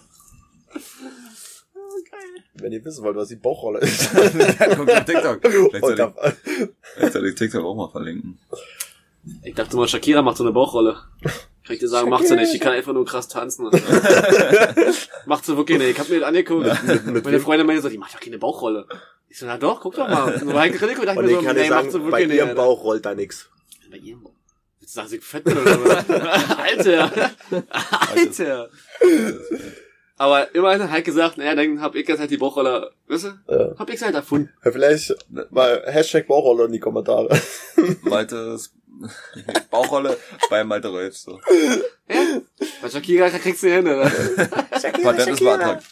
[0.74, 2.44] Oh, geil.
[2.56, 4.12] Wenn ihr wissen wollt, was die Bauchrolle ist.
[4.14, 5.40] Guckt auf TikTok.
[5.42, 8.38] Vielleicht Und soll, da, ich, vielleicht soll ich TikTok auch mal verlinken.
[9.44, 10.98] Ich dachte mal, Shakira macht so eine Bauchrolle.
[11.66, 12.54] Kann ich dir sagen, macht sie nicht.
[12.54, 13.66] Die kann einfach nur krass tanzen.
[15.26, 15.92] macht sie wirklich nicht.
[15.92, 16.68] Ich hab mir das angeguckt.
[17.06, 17.40] mit Meine?
[17.40, 18.86] Freundin meinte so, die macht doch keine Bauchrolle.
[19.30, 20.34] Ich so, na doch, guck doch mal.
[20.34, 22.28] Und so Krediko dachte und mir ich so, kann nee, macht sie sagen, bei wirklich
[22.28, 22.38] nicht.
[22.38, 22.56] ihrem.
[22.56, 23.50] Bauch rollt da nix.
[23.90, 24.32] Bei ihrem Bauch.
[24.80, 26.10] Willst du sagen, sie fett bin oder was?
[26.58, 27.32] Alter.
[28.16, 28.70] Alter.
[30.18, 33.30] Aber immerhin hat Heike gesagt, naja, dann hab ich jetzt halt die Bauchrolle, weißt du?
[33.50, 33.76] Ja.
[33.80, 34.52] Hab ich halt erfunden.
[34.64, 35.16] Ja, vielleicht
[35.50, 37.36] mal Hashtag Bauchrolle in die Kommentare.
[38.04, 38.72] Maltes
[39.72, 40.18] Bauchrolle
[40.50, 41.18] bei Malte Rolf.
[41.18, 41.40] So.
[42.10, 42.42] Ja?
[42.82, 44.10] Bei Shakira kriegst du hin, oder?
[44.72, 45.84] Patent ist beantragt.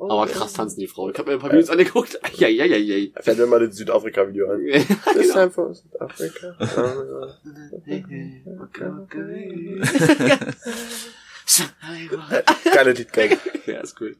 [0.00, 1.10] Aber krass tanzen die Frau.
[1.10, 2.20] Ich hab mir ein paar Videos angeguckt.
[2.34, 3.10] Ja, ja, ja, ja.
[3.20, 4.64] Fällt mir mal das Südafrika-Video an.
[4.64, 5.34] Ja, This genau.
[5.34, 6.56] time for Südafrika.
[12.72, 13.08] Keine Lied.
[13.66, 14.16] Ja, ist cool.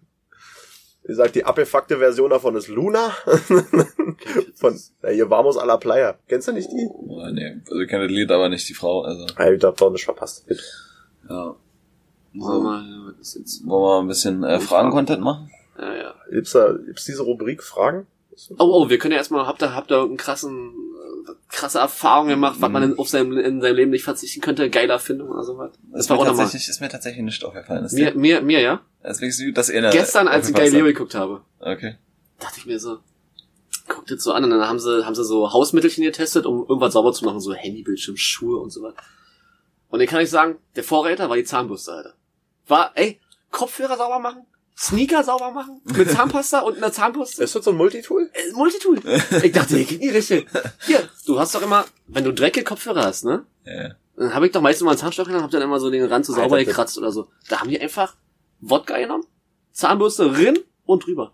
[1.08, 3.08] Wie gesagt, die abgefuckte Version davon ist Luna.
[4.56, 6.18] Von, na, hier Vamos a la Playa.
[6.28, 6.86] Kennst du nicht die?
[6.92, 9.04] Oh, nee, also ich kenne das Lied, aber nicht die Frau.
[9.04, 10.44] Also, Ah, ich hab doch nicht verpasst.
[11.30, 11.54] ja.
[12.34, 13.66] Was ist jetzt?
[13.66, 15.50] Wollen wir mal ein bisschen äh, Fragen-Content machen?
[15.78, 16.14] Ja, ja.
[16.30, 18.06] Gibt's da, gibt's diese Rubrik Fragen?
[18.58, 20.74] Oh, oh, wir können ja erstmal, habt ihr, habt ihr einen krassen,
[21.48, 24.92] krasse Erfahrung gemacht, was man in, auf seinem, in seinem Leben nicht verzichten könnte, geile
[24.92, 25.72] Erfindung oder sowas?
[25.92, 26.44] Das Ist war mir, auch nochmal.
[26.44, 27.84] tatsächlich, ist mir tatsächlich nicht aufgefallen.
[27.84, 28.80] Ist Mir, mir, mir, ja.
[29.02, 31.96] Deswegen ist das eher Gestern, als ich Galileo geguckt habe, Okay.
[32.38, 32.98] dachte ich mir so,
[33.88, 36.92] guck das so an und dann haben sie, haben sie so Hausmittelchen getestet, um irgendwas
[36.92, 38.94] sauber zu machen, so Handybildschirm, Schuhe und so was.
[39.90, 42.14] Und ich kann euch sagen, der Vorräter war die Zahnbürste, Alter.
[42.66, 43.18] War, ey,
[43.50, 44.42] Kopfhörer sauber machen,
[44.78, 47.42] Sneaker sauber machen, mit Zahnpasta und einer Zahnbürste.
[47.42, 48.30] Ist das so ein Multitool?
[48.32, 49.00] Äh, Multitool.
[49.42, 50.46] Ich dachte, ich krieg die richtig.
[50.86, 53.44] Hier, du hast doch immer, wenn du dreckige Kopfhörer hast, ne?
[53.64, 53.94] Ja.
[54.16, 56.26] Dann habe ich doch meistens mal einen Zahnstocher genommen, hab dann immer so den Rand
[56.26, 57.28] so sauber Alter, gekratzt oder so.
[57.48, 58.14] Da haben die einfach
[58.60, 59.24] Wodka genommen,
[59.72, 61.32] Zahnbürste rin und drüber.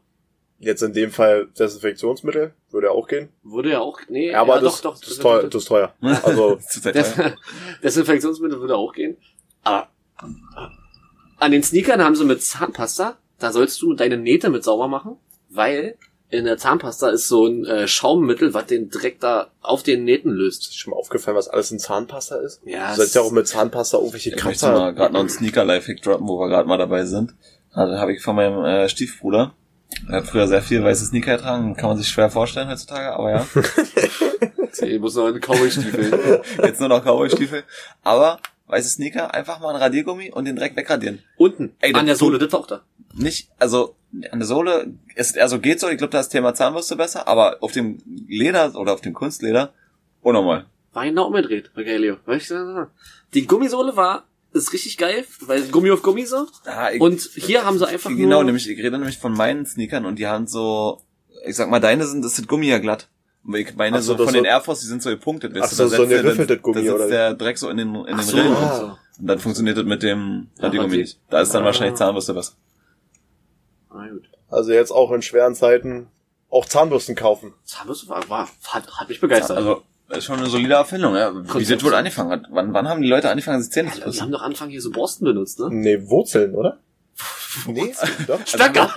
[0.58, 2.54] Jetzt in dem Fall Desinfektionsmittel.
[2.70, 3.28] Würde auch gehen.
[3.42, 5.00] Würde ja auch, nee, Ja, aber ja, das, doch, doch.
[5.00, 5.94] das, ist teuer, das ist teuer.
[6.00, 6.92] Also, Das teuer.
[6.92, 7.14] Des
[7.82, 9.16] Desinfektionsmittel würde auch gehen.
[9.62, 9.88] Aber
[11.38, 15.16] an den Sneakern haben sie mit Zahnpasta, da sollst du deine Nähte mit sauber machen,
[15.50, 15.96] weil
[16.30, 20.30] in der Zahnpasta ist so ein äh, Schaummittel, was den Dreck da auf den Nähten
[20.30, 20.62] löst.
[20.62, 22.60] Ist schon mal aufgefallen, was alles in Zahnpasta ist?
[22.64, 24.72] Ja, Du sollst ja auch mit Zahnpasta irgendwelche Ich möchte Kratzer.
[24.72, 27.34] mal gerade noch einen Sneaker-Lifehack droppen, wo wir gerade mal dabei sind.
[27.74, 29.52] Da habe ich von meinem äh, Stiefbruder.
[30.08, 33.30] Er hat früher sehr viel weiße Sneaker getragen, kann man sich schwer vorstellen heutzutage, aber
[33.30, 33.46] ja.
[34.82, 36.40] Ich muss noch in Cowboy-Stiefeln.
[36.64, 37.62] Jetzt nur noch Cowboy-Stiefel.
[38.02, 41.22] Aber weiße Sneaker, einfach mal ein Radiergummi und den Dreck wegradieren.
[41.36, 42.82] Unten, Ey, an der Sohle, das taucht da.
[43.14, 43.96] Nicht, also
[44.30, 47.28] an der Sohle ist also geht so, ich glaube, da ist das Thema Zahnbürste besser,
[47.28, 49.72] aber auf dem Leder oder auf dem Kunstleder
[50.22, 50.66] unnormal.
[50.92, 52.16] War genau umgedreht bei Galileo.
[53.34, 56.46] Die Gummisohle war, ist richtig geil, weil Gummi auf Gummi so.
[56.64, 58.44] Ah, ich, Und hier haben sie einfach genau, nur...
[58.44, 61.02] nämlich, ich rede nämlich von meinen Sneakern und die haben so,
[61.44, 63.08] ich sag mal, deine sind, das ist Gummi ja glatt.
[63.46, 65.54] Und ich meine so, so, von den Air Force, die sind so gepunktet.
[65.60, 67.10] Ach so, da so ein setzt der- geriffeltes da- Gummi, Da sitzt oder wie?
[67.10, 68.54] der Dreck so in den, in den so, Rillen.
[68.56, 68.86] ach Und, so.
[69.20, 71.18] und dann funktioniert das mit dem Radiergummi Radie- nicht.
[71.30, 71.66] Da ist dann Ah.
[71.66, 72.52] wahrscheinlich Zahnbürste besser.
[73.90, 74.24] Ah, gut.
[74.50, 76.08] Also jetzt auch in schweren Zeiten
[76.50, 77.52] auch Zahnbürsten kaufen.
[77.64, 79.56] Zahnbürste war, war hat, hat mich begeistert.
[79.56, 81.34] Also, ist schon eine solide Erfindung, ja.
[81.34, 81.80] Wie Konzept.
[81.80, 82.44] das wohl angefangen hat.
[82.50, 84.20] Wann, wann haben die Leute angefangen, sich Zähne zu die putzen?
[84.22, 85.68] haben doch Anfang hier so Borsten benutzt, ne?
[85.70, 86.78] Nee, Wurzeln, oder?
[87.66, 87.94] nee,
[88.26, 88.40] doch.
[88.46, 88.90] Stöcker!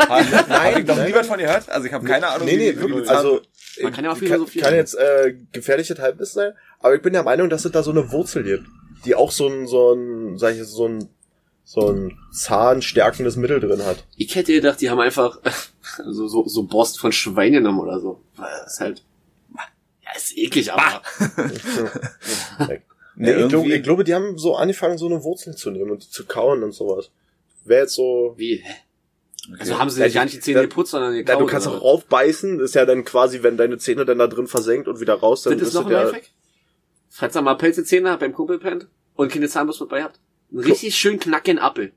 [0.49, 1.07] Nein, ich noch nein.
[1.09, 1.69] nie was von gehört.
[1.69, 2.45] Also ich habe keine Ahnung.
[2.47, 3.09] Nee, nee, wie- wie die wirklich.
[3.09, 3.41] Also,
[3.83, 4.63] Man kann ja auch ich philosophieren.
[4.63, 7.83] Kann, kann jetzt äh, gefährliches Halbwissen sein, aber ich bin der Meinung, dass es da
[7.83, 8.67] so eine Wurzel gibt,
[9.05, 11.09] die auch so ein, so ein, sag ich jetzt, so ein,
[11.63, 14.05] so ein zahnstärkendes Mittel drin hat.
[14.15, 15.39] Ich hätte gedacht, die haben einfach
[16.05, 18.21] so, so, so Borsten von Schwein genommen oder so.
[18.35, 19.03] Weil Das ist halt...
[20.03, 21.01] Ja, ist eklig, aber...
[23.17, 25.89] Nee, Ja, ich, glaube, ich glaube, die haben so angefangen, so eine Wurzel zu nehmen
[25.89, 27.09] und die zu kauen und sowas.
[27.65, 28.35] Wäre jetzt so.
[28.37, 28.57] Wie?
[28.63, 28.73] Hä?
[29.49, 29.57] Okay.
[29.59, 31.41] Also haben sie Ja, nicht gar nicht die Zähne da- geputzt, sondern Ja, gekaut.
[31.41, 34.47] du kannst oder auch raufbeißen, ist ja dann quasi, wenn deine Zähne dann da drin
[34.47, 36.29] versenkt und wieder raus, dann Das ist noch ein ja, Lifehack.
[37.09, 40.19] Falls ihr mal Pelzezähne habt beim Kumpel pennt und keine Zahnbürste mit bei habt,
[40.55, 41.91] richtig schön knackigen Apfel.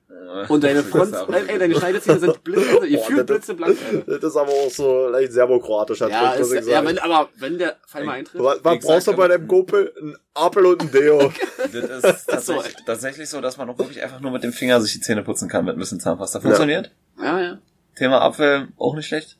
[0.48, 3.76] Und deine Front, ey, ey, deine Schneidezähne sind blitze, ihr fühlt das- blitzeblank.
[4.06, 6.86] Das ist aber auch so leicht serbokroatisch, hat Ja, muss ist, ich ja sagen.
[6.86, 8.40] wenn, aber wenn der Fall mal eintritt.
[8.40, 9.92] was was brauchst du bei deinem Gopel?
[10.00, 11.32] Ein Apfel und ein Deo.
[11.72, 14.92] Das ist tatsächlich, tatsächlich so, dass man auch wirklich einfach nur mit dem Finger sich
[14.92, 16.40] die Zähne putzen kann mit ein bisschen Zahnpasta.
[16.40, 16.92] Funktioniert.
[17.20, 17.58] Ja, ja.
[17.96, 19.36] Thema Apfel auch nicht schlecht.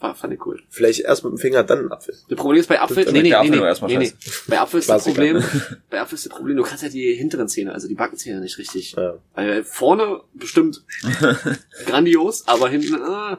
[0.00, 0.62] War, fand ich cool.
[0.70, 2.14] Vielleicht erst mit dem Finger, dann ein Apfel.
[2.28, 4.12] Das Problem ist bei Apfel, Das nee, nee, nee, nee, nee, nee.
[4.48, 5.04] Bei Apfel ist das.
[5.04, 5.42] Problem,
[5.90, 8.56] bei Apfel ist das Problem, du kannst ja die hinteren Zähne, also die Backenzähne nicht
[8.56, 8.92] richtig.
[8.92, 9.18] Ja.
[9.34, 10.84] Weil vorne bestimmt
[11.86, 13.38] grandios, aber hinten, ah,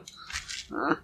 [0.70, 0.96] ah,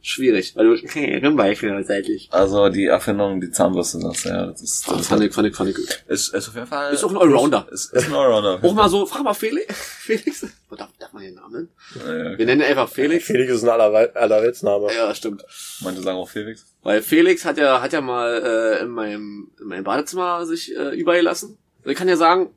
[0.00, 2.28] schwierig, weil du, Rimbeichen seitlich.
[2.30, 5.56] Also die Erfindung, die Zahnbürste, das, ja, das ist, Ah, das fand ich, fand ich,
[5.56, 6.92] fand ich ist, ist auf jeden Fall.
[6.92, 7.66] Ist auch ein Allrounder.
[7.70, 8.60] Ist, ist ein Allrounder.
[8.62, 9.66] Auch mal so, frag mal Felix,
[10.00, 11.68] Felix, oh, darf, darf man den Namen nennen?
[11.96, 13.24] Ja, Wir nennen ihn einfach Felix.
[13.24, 14.88] Felix ist ein aller, allerweltsname.
[14.94, 15.44] Ja, stimmt.
[15.80, 16.64] Manche sagen auch Felix.
[16.82, 18.42] Weil Felix hat ja, hat ja mal
[18.78, 21.58] äh, in, meinem, in meinem Badezimmer sich äh, übergelassen.
[21.84, 22.50] Ich kann ja sagen,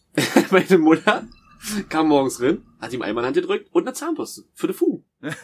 [0.50, 1.24] meine Mutter
[1.88, 4.72] kam morgens rein, hat ihm einmal in die Hand gedrückt und eine Zahnbürste für die
[4.72, 5.04] Fugen.
[5.20, 5.34] Nicht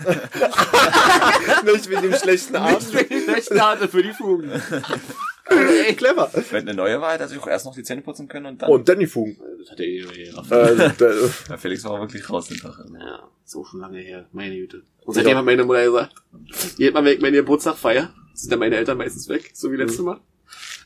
[1.90, 2.80] wegen dem schlechten Abend.
[2.80, 4.50] Nicht für die schlechten Haare, für die Fugen.
[5.46, 6.30] Ey, Clever.
[6.50, 8.62] Wenn eine neue war, hätte er sich auch erst noch die Zähne putzen können und
[8.62, 8.70] dann.
[8.70, 9.36] Und dann die Fugen.
[9.58, 10.50] Das hat er eh eh gemacht.
[10.50, 12.78] Äh, Felix war auch wirklich raus den Tag.
[12.98, 14.26] Ja, so schon lange her.
[14.32, 14.82] Meine Güte.
[15.04, 16.14] Und seitdem hat meine Mutter gesagt,
[16.78, 19.76] jedes Mal, wenn ich meinen Geburtstag feier, sind dann meine Eltern meistens weg, so wie
[19.76, 20.18] letztes Mal.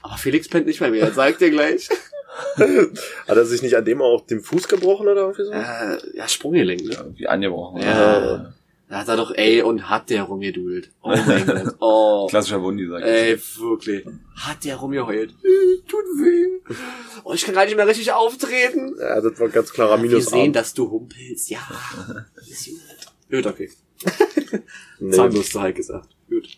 [0.03, 1.89] Aber Felix pennt nicht bei mir, sagt dir gleich.
[3.27, 5.53] Hat er sich nicht an dem auch den Fuß gebrochen oder irgendwie so?
[5.53, 6.95] Äh, ja, Sprunggelenk, ne?
[6.95, 7.83] Irgendwie angebrochen.
[7.83, 8.53] Ja.
[8.89, 10.91] Da hat er doch, ey, und hat der rumgedudelt.
[11.03, 11.75] Oh mein Gott.
[11.79, 12.27] Oh.
[12.31, 13.07] Klassischer Wundi, sag ich.
[13.07, 14.07] Ey, wirklich.
[14.37, 15.31] Hat der rumgeheult.
[15.31, 16.75] Äh, Tut weh.
[17.25, 18.97] Oh, ich kann gar nicht mehr richtig auftreten.
[18.99, 21.51] Ja, das war ganz klarer Wir sehen, dass du humpelst.
[21.51, 21.61] Ja.
[22.49, 22.81] Ist gut.
[23.31, 23.71] Gut, okay.
[25.01, 25.11] Nee.
[25.13, 26.09] Zahnbürste halt gesagt.
[26.31, 26.49] Gut.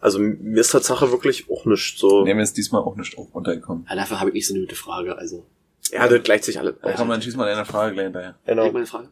[0.00, 2.24] Also mir ist Tatsache wirklich auch nicht so.
[2.24, 3.86] Nee, mir ist diesmal auch nicht auch runtergekommen.
[3.88, 5.46] Ja, dafür habe ich nicht so eine gute Frage, also.
[5.90, 6.74] Ja, das gleicht sich alle.
[6.74, 8.36] Da komm, dann schieß mal deine Frage gleich hinterher.
[8.46, 8.66] Genau.
[8.66, 9.08] Ich meine Frage.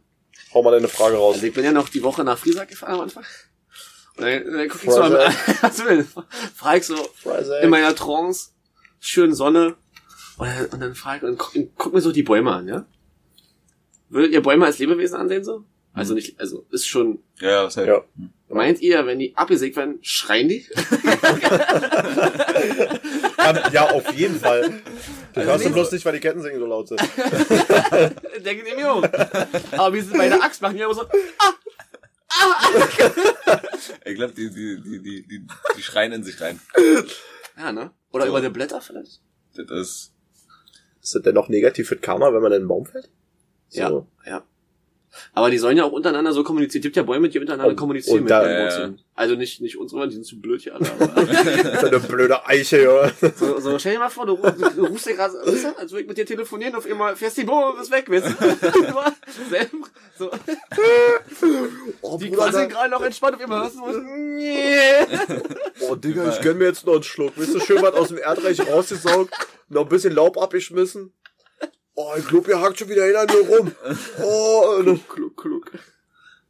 [0.53, 1.37] Hau mal deine Frage raus.
[1.37, 3.25] Also ich bin ja noch die Woche nach Friesack gefahren am Anfang.
[4.17, 5.13] Und dann, dann guck ich so am,
[5.61, 6.07] was will,
[6.55, 7.65] frag ich so Friday.
[7.65, 8.51] in meiner Trance,
[9.01, 9.77] schön Sonne.
[10.39, 12.69] Und dann, und dann frag ich, und guck, und guck mir so die Bäume an,
[12.69, 12.87] ja?
[14.09, 15.65] Würdet ihr Bäume als Lebewesen ansehen so?
[15.93, 17.87] Also nicht, also ist schon, Ja, ja, safe.
[17.89, 18.05] Ja.
[18.49, 20.67] Meint ihr, wenn die abgesägt werden, schreien die?
[23.73, 24.83] Ja, auf jeden Fall.
[25.35, 27.01] Du Also hörst du bloß nicht, weil die Kettensägen so laut sind.
[28.45, 29.03] Denke ich mir auch.
[29.73, 31.05] Aber wie sie bei der Axt machen, die immer so,
[34.05, 36.61] Ich glaube, die, die, die, die, die, die schreien in sich rein.
[37.57, 37.91] ja, ne?
[38.13, 38.31] Oder So.
[38.31, 39.21] über die Blätter vielleicht?
[39.57, 40.13] Das ist,
[41.03, 43.09] Ist das denn noch negativ für Karma, wenn man in den Baum fällt?
[43.69, 43.81] So.
[44.25, 44.45] Ja, ja.
[45.35, 46.81] Aber die sollen ja auch untereinander so kommunizieren.
[46.81, 49.01] Es gibt ja Bäume, die untereinander Und- kommunizieren mit ihren Wurzeln.
[49.19, 50.91] Also nicht, nicht unsere, die sind zu blöd hier alle.
[50.93, 51.27] Aber
[51.81, 53.31] So eine blöde Eiche, ja.
[53.35, 55.91] so, so, stell dir mal vor, du, ruf- du rufst dir gerade, weißt du, als
[55.91, 58.33] würde ich mit dir telefonieren, auf einmal fährst die Bombe, bist weg, weißt du?
[59.37, 59.87] Du selber,
[60.19, 60.31] so,
[62.03, 65.07] Oh, die Bruder, da- gerade noch entspannt, auf einmal hörst du nee.
[65.81, 67.33] oh Digga, ich gönn mir jetzt noch einen Schluck.
[67.37, 69.33] Willst du schön was aus dem Erdreich rausgesaugt?
[69.69, 71.13] Noch ein bisschen Laub abgeschmissen?
[71.99, 73.73] Oh, ich glaub, ihr hakt schon wieder an mir rum.
[74.23, 75.73] Oh, und, Klug, klug.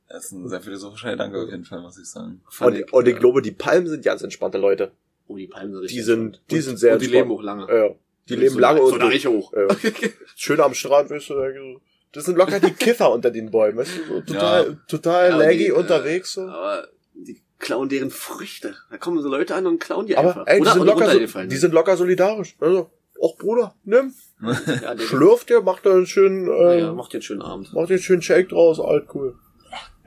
[0.08, 2.40] Das ist ein sehr philosophischer Gedanke auf jeden Fall, muss ich sagen.
[2.50, 4.92] Fand ich, und ich glaube, die Palmen sind ganz entspannte Leute.
[5.28, 6.50] oh, die Palmen sind richtig Die sind, entspannt.
[6.50, 7.28] die Und- sind sehr Und die entspannt.
[7.28, 7.66] leben auch lange.
[7.72, 7.94] Ja,
[8.28, 9.52] die leben so, lange so und eine Eiche hoch.
[9.52, 9.66] Ja.
[10.36, 11.80] schön am Strand, weißt du, da so-
[12.12, 14.76] das sind locker die Kiffer unter den Bäumen, weißt du, so total, Ja.
[14.88, 16.42] total Ja, laggy die, äh, unterwegs, so.
[16.42, 18.74] Aber die klauen deren Früchte.
[18.90, 20.46] Da kommen so Leute an und klauen die Aber, einfach.
[20.46, 22.56] ey, die Oder sind und locker, so, die sind locker solidarisch.
[22.60, 22.90] Also,
[23.22, 24.14] auch Bruder, nimm,
[24.82, 27.72] ja, der, schlürft dir, macht da einen schönen, ja, äh, ja, macht den schönen Abend.
[27.72, 29.36] macht dir einen schönen Shake draus, alt, cool.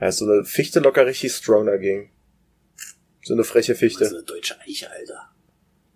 [0.00, 2.10] Ja, ist so eine Fichte locker richtig strong dagegen.
[3.22, 4.08] So eine freche Das ist Fichte.
[4.08, 5.30] eine deutsche Eiche, Alter.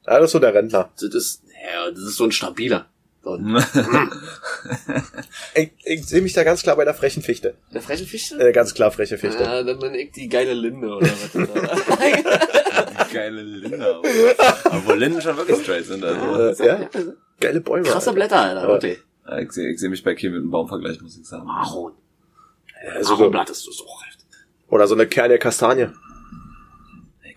[0.06, 0.90] Ja, das ist so der Rentner.
[1.00, 1.42] Das ist,
[1.72, 2.90] ja, das ist so ein stabiler.
[3.22, 3.38] So,
[5.54, 7.54] Ich, ich sehe mich da ganz klar bei der frechen Fichte.
[7.72, 8.38] der freche Fichte?
[8.38, 9.42] Äh, ganz klar freche Fichte.
[9.42, 12.63] Ja, dann bin ich die geile Linde oder was.
[13.14, 13.86] Geile Linde.
[13.86, 16.04] aber- Obwohl Linden schon wirklich straight sind.
[16.04, 16.88] Also, Äh, ja,
[17.40, 17.84] geile Bäume.
[17.88, 18.12] Krasse.
[18.12, 18.68] Blätter, Alter, Ja.
[18.68, 18.98] wirklich.
[19.26, 21.48] Ja, ich sehe ich seh mich bei Kim mit einem Baumvergleich, muss ich sagen.
[21.48, 21.94] Ahorn.
[22.94, 23.70] Also so, Ahornblatt ist so
[24.06, 24.26] heftig.
[24.68, 25.88] oder so eine kerne Kastanie.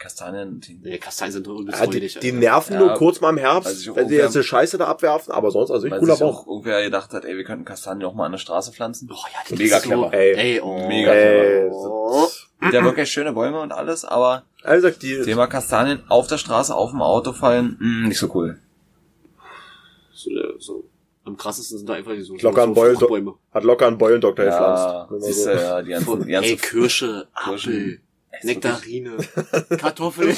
[0.08, 3.90] Kastanien, die, Nee, Kastanien sind Ja, die, die nerven Ja, nur kurz mal im Herbst,
[3.90, 6.82] auch wenn sie jetzt eine Scheiße da abwerfen, aber sonst, also ich cooler auch irgendwer
[6.82, 9.10] gedacht hat, ey, wir könnten Kastanien auch mal an der Straße pflanzen.
[9.12, 10.14] Oh, ja, die Mega ist so, clever.
[10.14, 10.34] Ey.
[10.36, 10.88] Ey, oh.
[10.88, 12.26] Mega Ey, Oh.
[12.62, 16.92] Ja, wirklich schöne Bäume und alles, aber Also die, Thema Kastanien auf der Straße, auf
[16.92, 18.60] dem Auto fallen, mh, nicht so cool.
[20.14, 20.84] So, der- so.
[21.26, 23.34] Am krassesten sind da einfach die so, Locker so Fruchtbäume.
[23.52, 25.26] hat locker einen Beulendoktor Ja, gepflanzt.
[25.26, 25.50] Siehst so.
[25.52, 28.00] du, ja, die ganzen, die ganzen ey, Kirsche, Apfel,
[28.44, 29.18] Nektarine,
[29.78, 30.30] Kartoffel.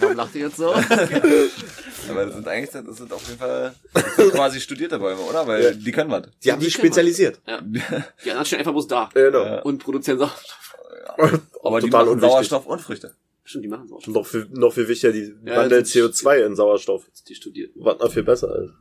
[0.00, 0.72] warum lacht ihr jetzt so?
[0.72, 3.74] Aber das sind eigentlich, das sind auf jeden Fall
[4.32, 5.46] quasi studierte Bäume, oder?
[5.46, 5.70] Weil Ja.
[5.72, 6.24] die können was.
[6.42, 7.40] Die haben Die sich spezialisiert.
[7.46, 7.60] Ja.
[8.24, 9.08] Die anderen stehen einfach bloß da.
[9.14, 9.44] Genau.
[9.44, 9.62] Ja.
[9.62, 10.56] Und produzieren Sauerstoff.
[11.62, 12.30] Aber die machen unwichtig.
[12.30, 13.14] Sauerstoff und Früchte.
[13.44, 14.14] Stimmt, die machen Sauerstoff.
[14.14, 15.96] Noch viel, noch viel wichtiger, die Ja, wandeln das ist-
[16.26, 17.04] CO2 in Sauerstoff.
[17.28, 17.72] Die studiert.
[17.76, 18.72] Was noch viel besser ist.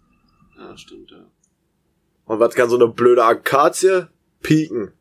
[0.58, 1.26] Ja, stimmt, ja.
[2.26, 4.08] Und was kann so eine blöde Akazie
[4.42, 4.92] pieken?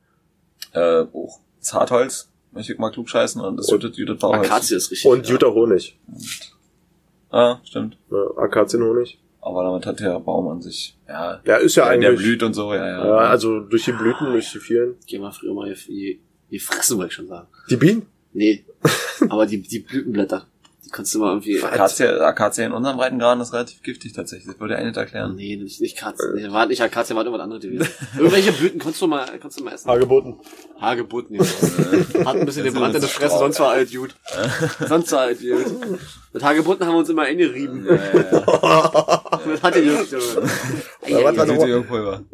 [0.73, 4.47] Äh, auch Zartholz, möchte ich mal klug scheißen und das Und jütet, jütet Bauholz.
[4.47, 5.11] Akazie ist richtig.
[5.11, 5.33] Und ja.
[5.33, 5.99] Jutta Honig.
[7.31, 7.99] Ah, stimmt.
[8.11, 9.19] Ne, Akazienhonig.
[9.41, 12.27] Aber damit hat der Baum an sich, ja, Ja, ist ja der, der eigentlich.
[12.27, 13.07] blüht und so, ja, ja.
[13.07, 14.97] ja, also durch die Blüten, durch die vielen.
[15.07, 16.19] Geh mal früher mal je,
[16.51, 17.47] je fressen, wollte ich schon sagen.
[17.71, 18.07] Die Bienen?
[18.33, 18.65] Nee.
[19.31, 20.47] Aber die, die Blütenblätter,
[20.89, 21.63] die konntest du mal irgendwie.
[21.63, 24.47] Akazie, Akazie in unserem Breitengraden ist relativ giftig tatsächlich.
[24.53, 25.35] Das würde er nicht erklären.
[25.37, 26.35] Nee, nicht, nicht Katzen.
[26.35, 27.87] Nee, war nicht Akazie, war irgendwas anderes gewesen.
[28.17, 29.91] Irgendwelche Blüten konntest du mal, konntest du mal essen.
[29.91, 30.37] Hagebutten.
[30.81, 31.45] Hagebutten, ja.
[32.25, 34.15] Hat ein bisschen den Brand in der Fresse, sonst war alt gut.
[34.89, 35.67] sonst war alt gut.
[36.33, 37.85] Mit Hagebutten haben wir uns immer eingerieben.
[37.87, 39.23] Ja, ja, ja.
[39.49, 39.85] Das hat gut.
[41.07, 42.25] Ja, was war noch- Süßigpulver.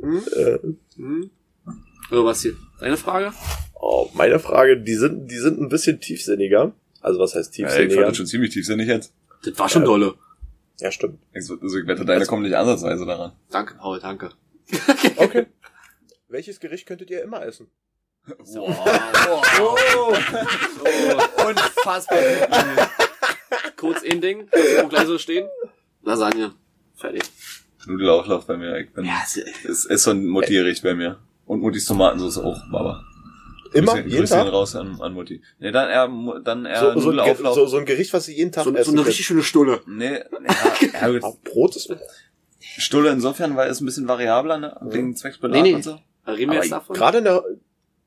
[2.11, 2.53] So, was hier?
[2.81, 3.33] Deine Frage?
[3.75, 6.73] Oh, meine Frage, die sind, die sind ein bisschen tiefsinniger.
[7.05, 9.13] Also was heißt Ja, ich fand schon ziemlich tiefsinnig jetzt.
[9.45, 9.87] Das war schon Ja.
[9.89, 10.15] dolle.
[10.81, 11.19] Ja, stimmt.
[11.35, 13.33] Ich, so- also ich wette, deine kommen nicht ansatzweise daran.
[13.51, 14.31] Danke, Paul, danke.
[15.17, 15.47] Okay.
[16.29, 17.69] Welches Gericht könntet ihr immer essen?
[21.47, 22.89] Unfassbar.
[23.77, 24.49] Kurz ein Ding,
[24.83, 25.47] auch gleich so stehen.
[26.03, 26.53] Lasagne.
[26.97, 27.23] Fertig.
[27.87, 28.79] Nudelauflauf bei mir.
[28.79, 31.19] Ich bin, Ja, ist, ist, ist so ein Mutti-Gericht bei mir.
[31.45, 33.05] Und Muttis Tomatensauce auch, Baba.
[33.75, 33.93] Immer?
[33.95, 34.53] Grüße, jeden Grüße Tag?
[34.53, 35.43] raus an, an Mutti.
[35.59, 38.53] Nee, dann eher, dann eher So, so, ein, so, so ein Gericht, was ihr jeden
[38.53, 39.09] Tag so, so essen eine könnt.
[39.09, 39.81] richtig schöne Stulle.
[39.87, 40.21] Nee,
[40.93, 41.95] ja, ja, Brot ist...
[42.79, 44.77] Stulle insofern, weil es ein bisschen variabler, ne?
[44.83, 45.75] Wegen Zwecksbelag Nee, nee.
[45.75, 46.01] und so.
[46.27, 46.97] Reden wir jetzt davon?
[46.97, 47.45] gerade in der...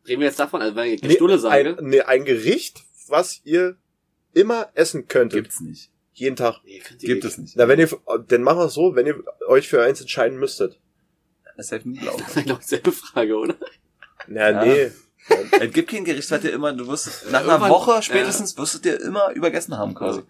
[0.07, 1.77] Reden wir jetzt davon, also wenn ich Nee, Stulle sage.
[1.77, 3.77] ein, nee, ein Gericht, was ihr
[4.33, 5.43] immer essen könntet.
[5.43, 5.91] Gibt's nicht.
[6.13, 6.61] Jeden Tag.
[6.65, 7.55] Nee, Gibt es nicht.
[7.55, 7.89] Na, wenn ihr,
[8.27, 10.79] dann machen wir es so, wenn ihr euch für eins entscheiden müsstet.
[11.55, 12.21] Das ist halt Nudelauflauf.
[12.27, 13.55] Das ist genau dieselbe Frage, oder?
[14.27, 14.65] Na, Ja.
[14.65, 14.91] nee.
[15.59, 18.79] Es gibt kein Gericht, was dir immer, du wirst, nach einer Woche spätestens wirst du
[18.79, 20.21] dir immer übergessen haben quasi.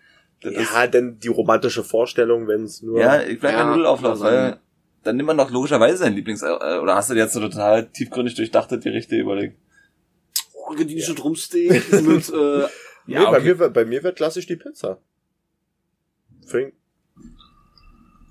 [0.41, 2.99] Das ist- Ja, denn die romantische Vorstellung, wenn es nur...
[2.99, 4.59] Ja, ich bleib Ja, bei Nudelauflauf, weil
[5.03, 6.41] dann nimmt man doch logischerweise sein Lieblings...
[6.43, 6.47] äh,
[6.79, 9.57] Oder hast du dir jetzt so total tiefgründig durchdachte Gerichte überlegt?
[10.67, 12.67] Argentinische Drumsteak mit, äh,
[13.05, 13.45] nee, Ja, bei, okay.
[13.47, 14.99] mir, wird- bei mir wird klassisch die Pizza.
[16.45, 16.71] Fing,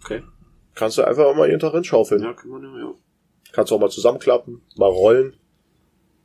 [0.03, 0.23] okay.
[0.75, 2.23] kannst du einfach auch mal jeden Tag hinschaufeln.
[2.23, 2.95] Ja, kann man ja, ja.
[3.53, 5.37] Kannst du auch mal zusammenklappen, mal rollen.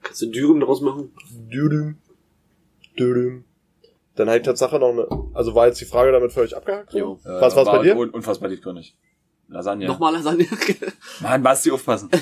[0.01, 1.11] Kannst du Dürüm draus machen?
[1.31, 1.97] Düdüm.
[2.97, 3.45] Düdüm.
[4.15, 5.07] Dann halt Tatsache noch eine...
[5.33, 6.93] Also war jetzt die Frage damit für euch abgehakt?
[6.93, 7.19] Jo.
[7.23, 7.95] Was war's bei dir?
[7.97, 8.97] Un unfassbar tiefgründig.
[9.47, 9.85] Lasagne.
[9.87, 10.45] Nochmal Lasagne.
[11.21, 12.09] Mann, Basti, aufpassen.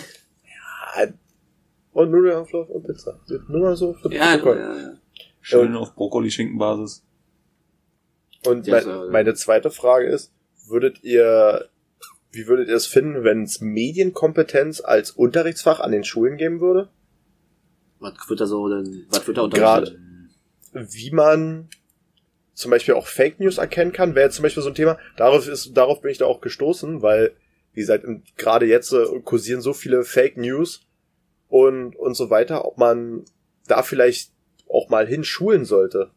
[1.91, 3.19] Und Nudelauflauf und Pizza.
[3.47, 4.57] Nur mal so für ja, Protokoll.
[4.59, 4.93] ja, ja.
[5.41, 7.03] Schön auf Brokkoli-Schinkenbasis.
[8.45, 10.31] Und Ja, mein, so- meine zweite Frage ist,
[10.67, 11.67] würdet ihr,
[12.31, 16.89] wie würdet ihr es finden, wenn es Medienkompetenz als Unterrichtsfach an den Schulen geben würde?
[17.99, 19.91] Was wird da so denn, was wird da Gerade.
[19.91, 20.93] unterrichtet?
[20.93, 21.69] Wie man
[22.53, 24.97] zum Beispiel auch Fake News erkennen kann, wäre jetzt zum Beispiel so ein Thema.
[25.17, 27.31] Darauf ist, darauf bin ich da auch gestoßen, weil,
[27.73, 28.05] wie gesagt,
[28.37, 30.81] gerade jetzt äh, kursieren so viele Fake News
[31.47, 33.23] und, und so weiter, ob man
[33.67, 34.31] da vielleicht
[34.69, 36.11] auch mal hinschulen sollte.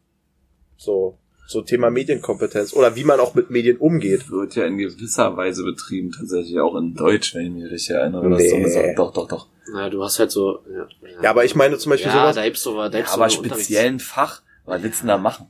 [0.77, 1.17] So,
[1.47, 4.29] so Thema Medienkompetenz oder wie man auch mit Medien umgeht.
[4.29, 8.29] Wird ja in gewisser Weise betrieben, tatsächlich auch in Deutsch, wenn ich mich richtig erinnere.
[8.29, 8.49] Nee.
[8.49, 8.99] so gesagt.
[8.99, 9.47] Doch, doch, doch.
[9.71, 10.87] Na, du hast halt so, ja.
[11.21, 12.35] Ja, aber ich meine zum Beispiel ja, sowas.
[12.35, 15.17] da gibt's so, da Ja, gibt's aber so speziellen Fach, was willst du denn da
[15.17, 15.47] machen?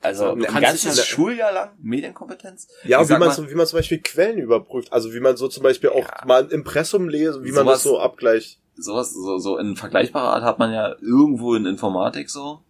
[0.00, 2.68] Also Du ein kannst ganzes ja- Schuljahr lang Medienkompetenz?
[2.84, 4.92] Ja, wie man, mal- so, wie man zum Beispiel Quellen überprüft.
[4.92, 6.24] Also wie man so zum Beispiel auch Ja.
[6.26, 8.60] mal ein Impressum lesen, wie man das Sowas- so abgleicht.
[8.76, 12.60] sowas, so, so in vergleichbarer Art hat man ja irgendwo in Informatik so.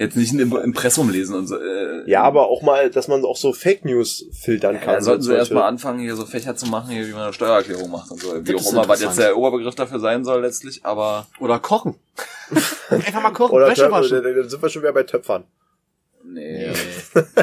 [0.00, 1.56] Jetzt nicht ein Im- Impressum lesen und so.
[1.56, 4.94] Äh, Ja, aber auch mal, dass man auch so Fake News filtern Ja, kann.
[4.94, 7.90] da sollten sie erstmal anfangen, hier so Fächer zu machen, hier, wie man eine Steuererklärung
[7.90, 8.28] macht und so.
[8.46, 11.96] Wie auch immer, was jetzt der Oberbegriff dafür sein soll letztlich, aber Oder kochen.
[12.90, 14.22] Einfach mal kochen, Oder Wäsche waschen.
[14.22, 15.44] dann dann sind wir schon wieder bei Töpfern.
[16.24, 16.72] nee.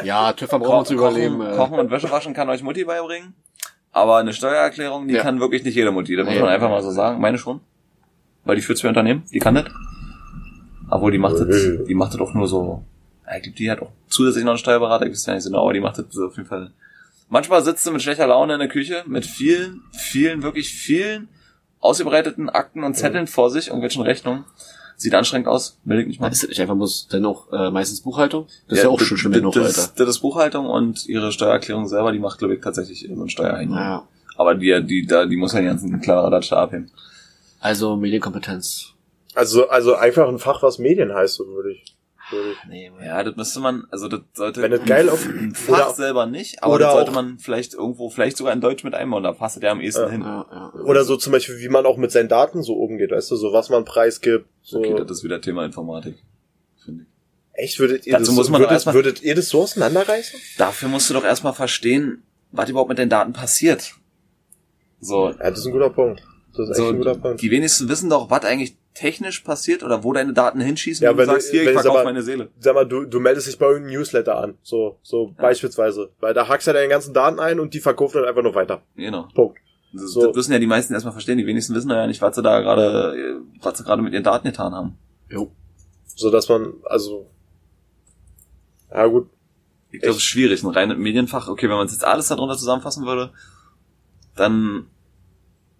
[0.02, 1.38] Ja, Töpfer brauchen wir zu überleben.
[1.38, 1.56] Kochen, äh.
[1.56, 3.34] Kochen und Wäsche waschen kann euch Mutti beibringen.
[3.92, 5.22] Aber eine Steuererklärung, die Ja.
[5.22, 6.16] kann wirklich nicht jede Mutti.
[6.16, 6.40] Das muss Nee.
[6.40, 7.20] man einfach mal so sagen.
[7.20, 7.60] Meine schon.
[8.44, 9.64] Weil die führt zwei Unternehmen, die kann das.
[10.88, 11.84] Obwohl die macht das, Äh.
[11.84, 12.84] die macht das auch nur so.
[13.26, 15.50] Ja, Ich glaube, die hat auch zusätzlich noch einen Steuerberater, ich weiß ja nicht so
[15.50, 16.70] genau, aber die macht das so auf jeden Fall.
[17.28, 21.28] Manchmal sitzt sie mit schlechter Laune in der Küche, mit vielen, vielen, wirklich vielen
[21.80, 24.44] ausgebreiteten Akten und Zetteln vor sich, irgendwelchen Rechnungen.
[24.98, 26.28] Sieht anstrengend aus, will ich nicht mal.
[26.32, 26.76] Ist das nicht einfach
[27.10, 28.46] dann auch äh, meistens Buchhaltung?
[28.68, 29.92] Das ist ja auch schon schlimm genug, das, Alter.
[29.96, 33.76] Das ist Buchhaltung und ihre Steuererklärung selber, die macht, glaube ich, tatsächlich so ein Steuereingang.
[33.78, 34.08] Naja.
[34.38, 36.90] Aber die, die, da, die muss ja den ganzen Kladderadatsch da abheben.
[37.60, 38.94] Also Medienkompetenz.
[39.36, 41.84] Also, also einfach ein Fach, was Medien heißt, so würde ich.
[42.30, 42.56] Würde ich.
[42.68, 46.26] Nee, Ja, das müsste man, also das sollte Wenn das geil auf- ein Fach selber
[46.26, 49.30] nicht, aber das sollte auch- man vielleicht irgendwo, vielleicht sogar in Deutsch mit einbauen, da
[49.32, 50.08] passt der am ehesten Ja.
[50.08, 50.22] hin.
[50.22, 50.80] ja, ja.
[50.82, 53.52] Oder so zum Beispiel, wie man auch mit seinen Daten so umgeht, weißt du, so
[53.52, 54.46] was man preisgibt.
[54.62, 54.78] So.
[54.80, 56.16] Okay, das ist wieder Thema Informatik,
[56.84, 57.08] finde ich.
[57.62, 60.40] Echt, würdet ihr, Dazu das, muss man würdet, erstmal- würdet ihr das so auseinanderreißen?
[60.58, 63.94] Dafür musst du doch erstmal verstehen, was überhaupt mit den Daten passiert.
[65.00, 66.22] So, Ja, das ist ein guter Punkt.
[66.56, 67.40] Das ist echt so ein guter Punkt.
[67.42, 71.18] die wenigsten wissen doch, was eigentlich technisch passiert oder wo deine Daten hinschießen, Ja, wenn,
[71.18, 72.50] wenn du sagst, hier, ich verkaufe meine Seele.
[72.58, 74.56] Sag mal, du, du meldest dich bei irgendeinem Newsletter an.
[74.62, 76.10] So, so beispielsweise.
[76.18, 78.54] Weil da hackst du ja deine ganzen Daten ein und die verkaufen dann einfach nur
[78.54, 78.82] weiter.
[78.96, 79.28] Genau.
[79.34, 79.58] Punkt.
[79.92, 80.26] Das, So.
[80.26, 81.36] das müssen ja die meisten erstmal verstehen.
[81.36, 84.46] Die wenigsten wissen ja nicht, was sie da gerade, was sie gerade mit ihren Daten
[84.46, 84.98] getan haben.
[85.28, 85.52] Jo.
[86.06, 87.30] So dass man, also.
[88.90, 89.28] Ja gut.
[89.90, 90.62] Ich glaube, es ist schwierig.
[90.62, 93.30] Ein reines Medienfach, okay, wenn man es jetzt alles darunter zusammenfassen würde,
[94.34, 94.86] dann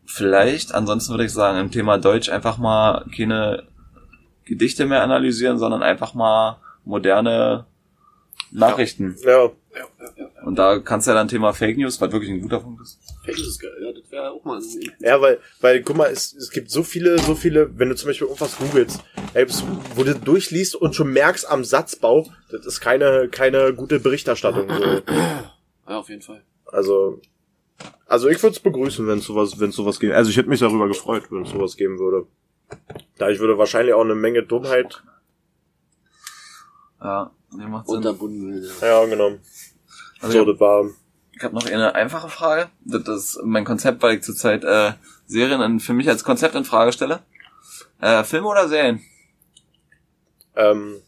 [0.06, 3.64] vielleicht, ansonsten würde ich sagen, im Thema Deutsch einfach mal keine
[4.44, 7.66] Gedichte mehr analysieren, sondern einfach mal moderne
[8.52, 9.16] Nachrichten.
[9.24, 9.50] Ja.
[10.44, 12.98] Und da kannst du ja dann Thema Fake News, was wirklich ein guter Punkt ist.
[13.24, 16.32] Fake ist geil, ja, das wäre auch mal ein Ja, weil, weil, guck mal, es,
[16.34, 19.02] es gibt so viele, so viele, wenn du zum Beispiel irgendwas googelst,
[19.96, 24.68] wo du durchliest und schon merkst am Satzbau, das ist keine, keine gute Berichterstattung.
[24.68, 25.02] So.
[25.88, 26.42] Ja, auf jeden Fall.
[26.66, 27.20] Also,
[28.06, 30.12] also ich würde es begrüßen, wenn sowas, wenn sowas geben.
[30.14, 32.26] Also ich hätte mich darüber gefreut, wenn es sowas geben würde.
[33.18, 35.02] Da ich würde wahrscheinlich auch eine Menge Dummheit.
[37.00, 37.96] Ja, nee, macht Sinn.
[37.96, 38.64] Unterbunden.
[38.80, 39.02] Ja.
[39.02, 39.32] Ja, genau.
[40.20, 40.90] Also So, das war.
[41.32, 42.70] Ich habe noch eine einfache Frage.
[42.84, 44.92] Das ist mein Konzept, weil ich zurzeit äh,
[45.26, 47.20] Serien in, für mich als Konzept in Frage stelle.
[48.00, 49.02] Äh, Filme oder Serien?
[50.56, 51.02] ähm,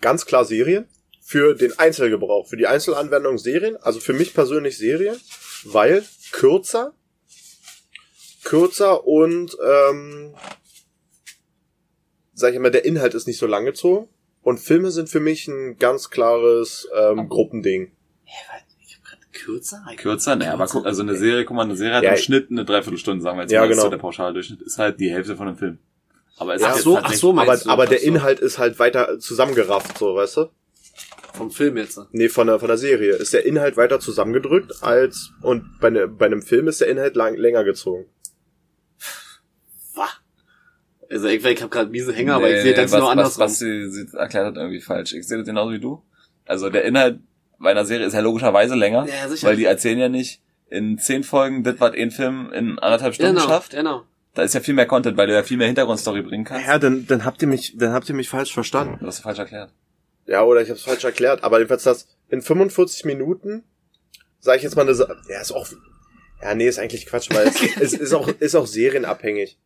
[0.00, 0.86] ganz klar Serien.
[1.20, 3.76] Für den Einzelgebrauch, für die Einzelanwendung Serien.
[3.82, 5.16] Also für mich persönlich Serien,
[5.64, 6.94] weil kürzer,
[8.44, 10.34] kürzer und ähm,
[12.34, 14.08] sag ich immer, der Inhalt ist nicht so lang gezogen.
[14.42, 17.92] Und Filme sind für mich ein ganz klares ähm, Gruppending.
[18.24, 19.84] Ich hab grad kürzer?
[19.96, 20.36] Kürzer?
[20.36, 22.64] Naja, aber guck, also eine Serie, guck mal, eine Serie hat Ja, im Schnitt eine
[22.64, 23.82] Dreiviertelstunde, sagen wir jetzt Ja, mal, genau.
[23.82, 25.78] so der Pauschaldurchschnitt, ist halt die Hälfte von einem Film.
[26.38, 28.06] Aber es Ja, ist ach so, ach tatsächlich- so, Aber, aber der Ach so.
[28.08, 30.46] Inhalt ist halt weiter zusammengerafft, so, weißt du?
[31.38, 31.98] Vom Film jetzt.
[32.12, 33.12] Nee, von der, von der Serie.
[33.14, 37.16] Ist der Inhalt weiter zusammengedrückt als, und bei, ne, bei einem Film ist der Inhalt
[37.16, 38.06] lang, länger gezogen.
[39.94, 40.08] Wah.
[41.10, 43.12] Also ich, ich hab grad miese Hänger, aber ich Nee, sehe das was, nur was,
[43.12, 43.44] andersrum.
[43.44, 45.14] was sie, sie erklärt hat irgendwie falsch.
[45.14, 46.02] Ich sehe das genauso wie du.
[46.44, 47.20] Also der Inhalt
[47.58, 49.48] bei einer Serie ist ja logischerweise länger, Ja, sicher.
[49.48, 53.34] weil die erzählen ja nicht in zehn Folgen, das was ein Film in anderthalb Stunden
[53.36, 53.72] genau, schafft.
[53.72, 54.04] genau.
[54.34, 56.66] Da ist ja viel mehr Content, weil du ja viel mehr Hintergrundstory bringen kannst.
[56.68, 58.98] Ja, dann, dann habt ihr mich, dann habt ihr mich falsch verstanden.
[59.00, 59.72] Du hast es falsch erklärt.
[60.28, 61.42] Ja, oder ich habe es falsch erklärt.
[61.42, 63.64] Aber jedenfalls das in 45 Minuten,
[64.40, 65.66] sage ich jetzt mal eine, Sa- ja, ist auch,
[66.42, 69.58] Ja, nee, ist eigentlich Quatsch, weil es, es ist auch, ist auch serienabhängig.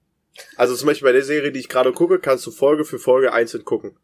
[0.57, 3.33] Also zum Beispiel bei der Serie, die ich gerade gucke, kannst du Folge für Folge
[3.35, 3.97] einzeln gucken.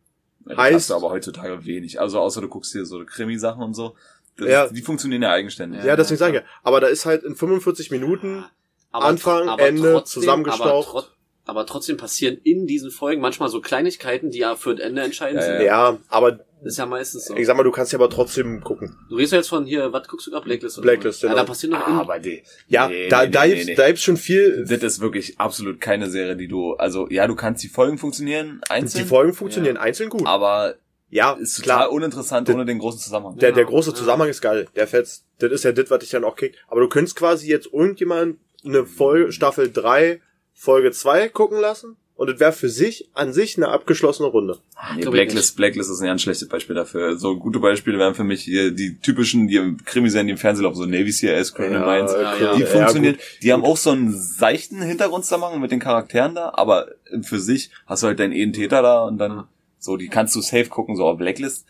[0.47, 2.01] Ja, Heißt- heißt, du aber heutzutage wenig.
[2.01, 3.95] Also außer du guckst dir so Krimi-Sachen und so.
[4.37, 4.69] Das, Ja.
[4.69, 5.83] Die funktionieren ja eigenständig.
[5.85, 6.49] Ja, deswegen sage ich, ja.
[6.63, 8.45] aber da ist halt in 45 Minuten,
[8.93, 11.15] Anfang, Ende, zusammengestaucht.
[11.49, 14.79] Aber, trot- aber trotzdem passieren in diesen Folgen manchmal so Kleinigkeiten, die ja für ein
[14.79, 15.63] Ende entscheidend Ja, sind.
[15.67, 17.37] ja, aber Das ist ja meistens so.
[17.37, 18.97] ich sag mal, du kannst ja aber trotzdem gucken.
[19.09, 20.45] Du redest ja jetzt von hier, was guckst du gerade?
[20.45, 20.79] Blacklist?
[20.79, 21.27] oder Blacklist, so.
[21.27, 21.43] Ja, genau.
[21.45, 23.87] da passiert noch in, Aber die, Ja, nee, da, nee, da, nee, gibt's, nee, da
[23.87, 27.63] gibt's schon viel, Das ist wirklich absolut keine Serie, die du, also ja, du kannst
[27.65, 30.27] die Folgen funktionieren die einzeln, Folgen funktionieren einzeln gut.
[30.27, 30.75] aber
[31.11, 31.93] Ja, ist total klar.
[31.93, 33.39] uninteressant Das- ohne den großen Zusammenhang.
[33.39, 33.97] Der, der Genau, große ja.
[33.97, 34.67] Zusammenhang ist geil.
[34.77, 35.25] Der fetzt.
[35.39, 36.57] Das ist ja das, was dich dann auch kickt.
[36.69, 40.21] Aber du könntest quasi jetzt irgendjemand eine Folge, Staffel 3,
[40.59, 41.97] Folge 2 gucken lassen.
[42.17, 44.59] Und das wäre für sich, an sich, eine abgeschlossene Runde.
[44.97, 47.17] Nee, glaub ich Blacklist, Blacklist ist ein ganz schlechtes Beispiel dafür.
[47.17, 50.65] So gute Beispiele wären für mich hier die typischen, die im Krimiserien, die im Fernsehen
[50.65, 52.13] laufen, so Navy CIS, Criminal Minds.
[52.13, 52.57] ja, ja.
[52.57, 52.65] Die
[53.03, 53.19] gut.
[53.41, 56.89] die haben auch so einen seichten Hintergrundzusammenhang mit den Charakteren da, aber
[57.23, 59.45] für sich hast du halt deinen einen Täter da und dann
[59.79, 61.67] so, die kannst du safe gucken, so auf Blacklist.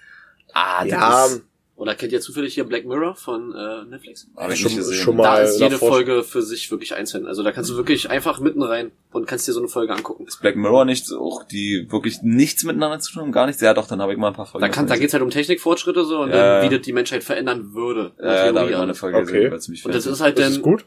[0.55, 1.43] Ah, das Ja, ist,
[1.79, 4.27] Oder kennt ihr zufällig hier Black Mirror von äh, Netflix?
[4.37, 4.95] hab ich schon, nicht gesehen.
[5.01, 7.25] schon Da mal ist jede davor- Folge für sich wirklich einzeln.
[7.27, 10.27] Also da kannst du wirklich einfach mitten rein und kannst dir so eine Folge angucken.
[10.27, 13.33] Ist Black Mirror nicht auch die wirklich nichts miteinander zu tun haben?
[13.33, 13.63] Gar nichts?
[13.63, 14.63] Ja, doch, dann habe ich mal ein paar Folgen.
[14.67, 17.23] Da, kann, da geht's halt um Technikfortschritte so und Ja, dann, wie das die Menschheit
[17.23, 18.11] verändern würde.
[18.17, 18.29] gesehen.
[18.29, 18.95] Ja, da habe Theorie ich mal eine.
[18.95, 19.27] Folge Okay.
[19.27, 20.85] gesehen, war ziemlich Und das ist halt Das dann, ist gut.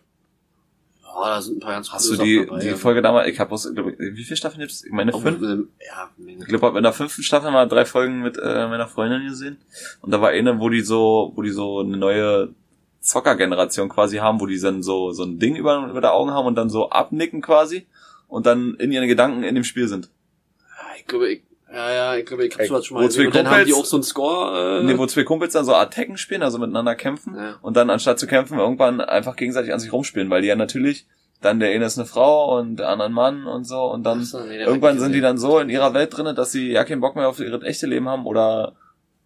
[1.15, 2.75] Oh, da sind ein paar ganz Hast du die, dabei, die ja.
[2.75, 4.83] Folge damals, ich habe aus, wie viele Staffeln gibt es?
[4.83, 5.41] Ich meine Auch, fünf?
[5.41, 6.09] ähm, ja.
[6.17, 9.57] Ich glaube, in der fünften Staffel mal drei Folgen mit äh, meiner Freundin gesehen.
[10.01, 12.53] Und da war eine, wo die so, wo die so eine neue
[13.01, 16.45] Zockergeneration quasi haben, wo die dann so, so ein Ding über, über der Augen haben
[16.45, 17.87] und dann so abnicken quasi
[18.27, 20.09] und dann in ihren Gedanken in dem Spiel sind.
[20.97, 21.43] Ich glaube, ich,
[21.73, 23.27] ja, ja, ich glaube, ich hab's schon mal gesehen.
[23.27, 25.65] Und dann haben die Kumpels- auch so einen Score, äh, Nee, wo zwei Kumpels dann
[25.65, 27.55] so Attacken spielen, also miteinander kämpfen Ja.
[27.61, 31.07] und dann anstatt zu kämpfen irgendwann einfach gegenseitig an sich rumspielen, weil die ja natürlich
[31.41, 34.23] dann der eine ist eine Frau und der andere ein Mann und so und dann
[34.23, 37.01] so, nee, irgendwann sind die dann so in ihrer Welt drinne, dass sie ja keinen
[37.01, 38.73] Bock mehr auf ihre echte Leben haben oder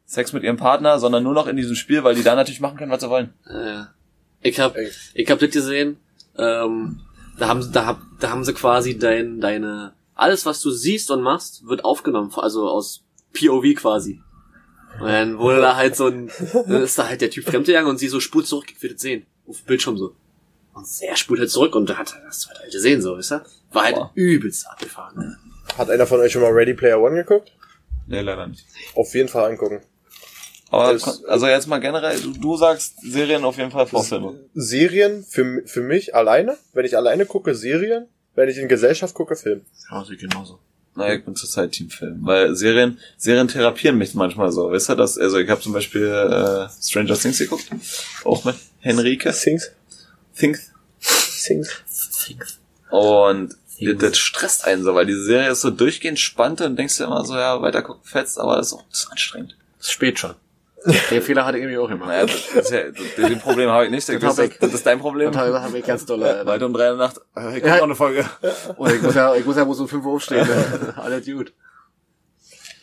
[0.05, 2.77] Sex mit ihrem Partner, sondern nur noch in diesem Spiel, weil die da natürlich machen
[2.77, 3.33] können, was sie wollen.
[3.49, 3.89] Ja.
[4.41, 5.97] Ich hab, ich hab das gesehen.
[6.37, 6.99] Ähm,
[7.37, 11.11] da haben, sie- da hab, da haben sie quasi dein, deine, alles was du siehst
[11.11, 13.03] und machst, wird aufgenommen, also aus
[13.33, 14.21] POV quasi.
[14.99, 17.97] Und dann wurde da halt so ein, dann ist da halt der Typ fremdgegangen und
[17.97, 19.25] sie so spult zurück, ich das sehen.
[19.47, 20.15] Auf dem Bildschirm so.
[20.73, 23.45] Und er spult halt zurück und da hat er das halt gesehen, so, weißt du?
[23.71, 24.11] War halt Boah.
[24.15, 25.37] übelst abgefahren.
[25.77, 27.51] Hat einer von euch schon mal Ready Player One geguckt?
[28.07, 28.65] Nee, leider nicht.
[28.95, 29.81] Auf jeden Fall angucken.
[30.69, 34.39] Aber Das- also jetzt mal generell, du, du sagst Serien auf jeden Fall vor Filme.
[34.53, 38.07] Serien für, für mich alleine, wenn ich alleine gucke, Serien.
[38.35, 39.61] Wenn ich in Gesellschaft gucke, Film.
[39.89, 40.59] Ja, sieht genauso.
[40.95, 42.19] Naja, ich bin zurzeit Teamfilm.
[42.21, 44.71] Weil Serien, Serien therapieren mich manchmal so.
[44.71, 47.65] Weißt du, dass, also ich habe zum Beispiel äh, Stranger Things geguckt.
[48.23, 49.31] Auch mit Henrike.
[49.31, 49.71] Things.
[50.35, 50.71] Things.
[51.45, 51.83] Things.
[52.89, 53.99] Und Things.
[53.99, 57.05] das, das stresst einen so, weil diese Serie ist so durchgehend spannend und denkst dir
[57.05, 59.57] immer so, ja, weiter gucken fetzt, aber das ist auch das ist anstrengend.
[59.77, 60.35] Das spät schon.
[61.11, 62.05] Den Fehler hatte ich irgendwie auch immer.
[62.07, 64.07] Naja, das, das ist ja, das, den Problem habe ich nicht.
[64.07, 64.57] Das, Das ich.
[64.59, 65.31] das ist dein Problem.
[65.31, 66.23] Das habe ich ganz doll.
[66.23, 66.45] Alter.
[66.45, 67.17] Weiter um drei in der Nacht.
[67.35, 67.77] äh, Ich guck Ja.
[67.77, 68.25] noch eine Folge.
[68.77, 70.47] Und ich muss ja, ich muss ja bloß um 5 Uhr aufstehen.
[70.95, 71.53] Alles gut.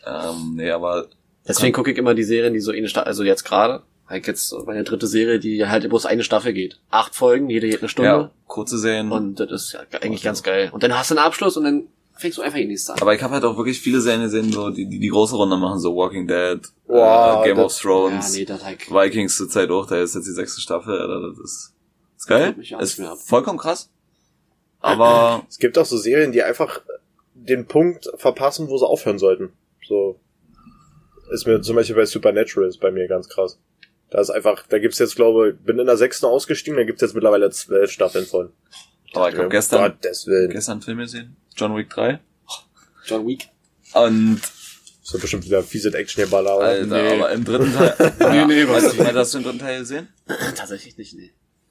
[0.07, 1.07] Ähm, nee, aber
[1.47, 4.55] Deswegen gucke ich immer die Serien, die so eine Staffel, also jetzt gerade, halt jetzt
[4.67, 6.79] meine dritte Serie, die halt bloß eine Staffel geht.
[6.91, 8.11] Acht Folgen, jede geht eine Stunde.
[8.11, 9.11] ja, kurze Serien.
[9.11, 10.71] Und das ist ja eigentlich ganz geil.
[10.73, 11.87] Und dann hast du einen Abschluss und dann
[12.23, 13.01] fängst du einfach die nächste an.
[13.03, 15.57] Aber ich habe halt auch wirklich viele Serien gesehen, so die die, die große Runde
[15.59, 18.91] machen, so Walking Dead, Wow, äh, Game das- of Thrones, ja, nee, das halt.
[18.91, 21.75] Vikings zur Zeit auch, da ist jetzt die sechste Staffel, Alter, das ist,
[22.17, 23.91] ist geil, auch ist vollkommen krass.
[24.81, 26.81] Aber Es gibt auch so Serien, die einfach
[27.35, 29.53] den Punkt verpassen, wo sie aufhören sollten.
[29.87, 30.19] So
[31.33, 33.59] ist mir zum Beispiel bei Supernatural ist bei mir ganz krass.
[34.11, 37.01] Da ist einfach, da gibt's jetzt, glaube ich, bin in der sechsten ausgestiegen, da gibt's
[37.01, 38.53] jetzt mittlerweile zwölf Staffeln von.
[39.15, 39.95] aber ich habe Um gestern
[40.51, 42.19] gestern Film gesehen, John Wick 3
[43.07, 43.49] John Wick.
[43.95, 44.41] und
[45.03, 46.57] So bestimmt wieder fiese Action-Baller.
[46.57, 46.67] oder?
[46.67, 47.13] Alter, Nee.
[47.19, 49.11] aber im dritten Teil, Nee, nee, was weißt, nicht.
[49.13, 50.09] du, hast du den dritten Teil gesehen?
[50.57, 51.31] Tatsächlich nicht, nee.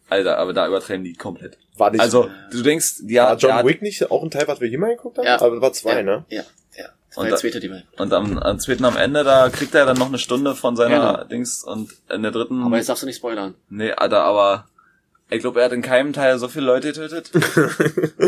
[0.09, 1.57] Alter, aber da übertreiben die komplett.
[1.77, 4.45] War nicht, Also, du denkst, war ja, John der hat- Wick nicht auch ein Teil,
[4.47, 5.25] was wir hier mal geguckt haben?
[5.25, 5.39] Ja.
[5.41, 6.25] Aber war zwei, ja, ne?
[6.29, 6.43] Ja,
[6.77, 6.86] ja.
[7.09, 7.84] Das Und war da- der zweite, die wir.
[7.97, 11.13] und am, am zweiten am Ende, da kriegt er dann noch eine Stunde von seiner
[11.13, 11.23] Genau.
[11.23, 13.55] Dings und in der dritten, Aber jetzt darfst du nicht spoilern.
[13.69, 14.67] nee, Alter, aber
[15.29, 17.32] ich glaube, er hat in keinem Teil so viele Leute getötet.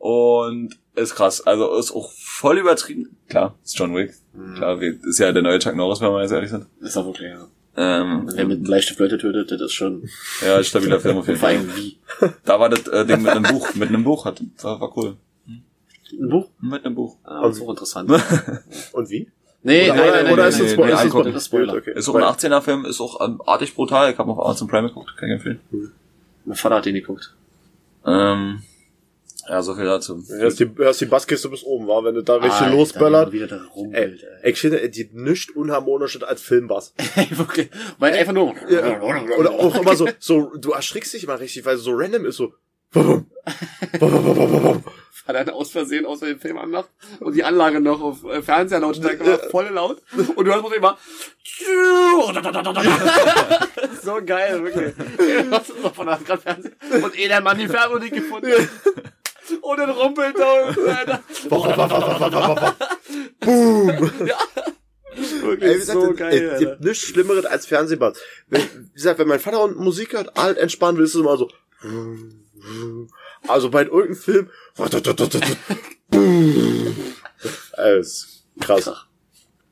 [0.00, 3.16] und ist krass, also ist auch voll übertrieben.
[3.28, 4.14] Klar, ist John Wick.
[4.32, 4.54] Mhm.
[4.56, 6.66] Klar, wie- ist ja der neue Chuck Norris, wenn wir jetzt ehrlich sind.
[6.80, 7.46] Ist auch wirklich, ja.
[7.76, 10.08] Ähm, Wer mit einem Bleistift Leute tötet, das ist schon.
[10.44, 11.58] ja, stabiler Film auf jeden Vor Fall.
[11.58, 11.98] allem wie.
[12.44, 15.16] Da war das äh, Ding mit einem Buch, mit einem Buch hat, war, war cool.
[16.12, 16.48] Ein Buch?
[16.60, 17.16] Mit einem Buch.
[17.22, 18.10] Ah, das ist auch interessant.
[18.92, 19.28] Und wie?
[19.62, 20.74] Nee, Oder- nein, nein, nein, oder nein, ist nein, es nee,
[21.08, 21.32] Spoiler?
[21.32, 21.74] nee, Spoiler.
[21.74, 21.92] Okay.
[21.94, 24.10] Ist auch ein 18er Film, ist auch ähm, artig brutal.
[24.10, 25.60] Ich habe auf Amazon Prime geguckt, kann ich empfehlen.
[26.46, 27.34] Mein Vater hat den geguckt.
[28.06, 28.62] Ähm,
[29.50, 30.22] ja, so viel dazu.
[30.28, 33.32] Hörst die, hörst die Basskiste bis oben, war, wenn du da richtig Alter, losböllert.
[33.32, 34.52] Wieder da Ey, rumpelt, ey.
[34.52, 36.94] ich finde, die nischt unharmonischer als Filmbass.
[37.16, 37.68] Ey, wirklich.
[37.98, 38.54] Weil einfach nur.
[39.38, 42.36] Oder auch immer so, so, du erschrickst dich immer richtig, weil es so random ist,
[42.36, 42.52] so.
[45.26, 46.88] Hat er aus Versehen aus dem Film anmacht
[47.20, 50.02] und die Anlage noch auf äh, Fernseherlautstärke war voll laut
[50.34, 50.98] und du hörst bloß immer
[54.02, 54.94] so geil, wirklich.
[55.50, 56.74] Was ist noch von der gerade Fernsehen?
[57.02, 59.04] Und eh der Mann die nicht gefunden hat.
[59.60, 61.20] Und dann rumpelt da.
[63.40, 64.10] Boom!
[64.26, 64.36] Ja.
[65.12, 68.18] Ey, Wirklich wie gesagt, so es- geil, es gibt nichts Schlimmeres als Fernsehbass.
[68.48, 71.36] Wenn, wie gesagt, wenn mein Vater und Musik hört, alt entspannen will, ist es immer
[71.36, 71.50] so.
[73.48, 74.50] Also bei irgendeinem Film.
[77.76, 78.90] Ey, ist krass.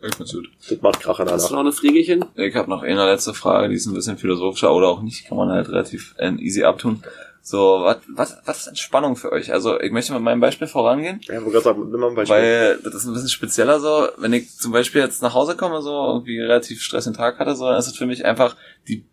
[0.00, 0.48] Ich find's gut.
[0.68, 2.24] Das macht Krach an Hast du noch eine Friegelchen?
[2.36, 5.36] Ich habe noch eine letzte Frage, die ist ein bisschen philosophischer oder auch nicht, kann
[5.36, 7.02] man halt relativ äh, easy abtun.
[7.48, 9.54] So, was, was, was ist Entspannung für euch?
[9.54, 12.14] Also, ich möchte mit meinem Beispiel vorangehen, Ja, ich wollte gerade sagen, nimm mal ein
[12.14, 12.36] Beispiel.
[12.36, 14.08] weil das ist ein bisschen spezieller so.
[14.18, 17.64] Wenn ich zum Beispiel jetzt nach Hause komme, so irgendwie relativ stressigen Tag hatte, so,
[17.64, 18.54] dann ist es für mich einfach
[18.86, 19.06] die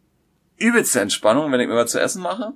[0.58, 2.52] übelste Entspannung, wenn ich mir was zu essen mache,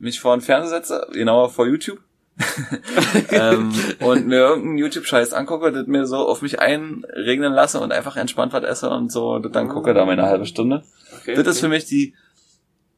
[0.00, 2.00] mich vor den Fernseher setze, genauer vor YouTube.
[3.30, 8.16] ähm, und mir irgendeinen YouTube-Scheiß angucke, das mir so auf mich einregnen lasse und einfach
[8.16, 10.82] entspannt was esse und so, das dann gucke da meine halbe Stunde.
[11.20, 12.16] Okay, Das ist für mich die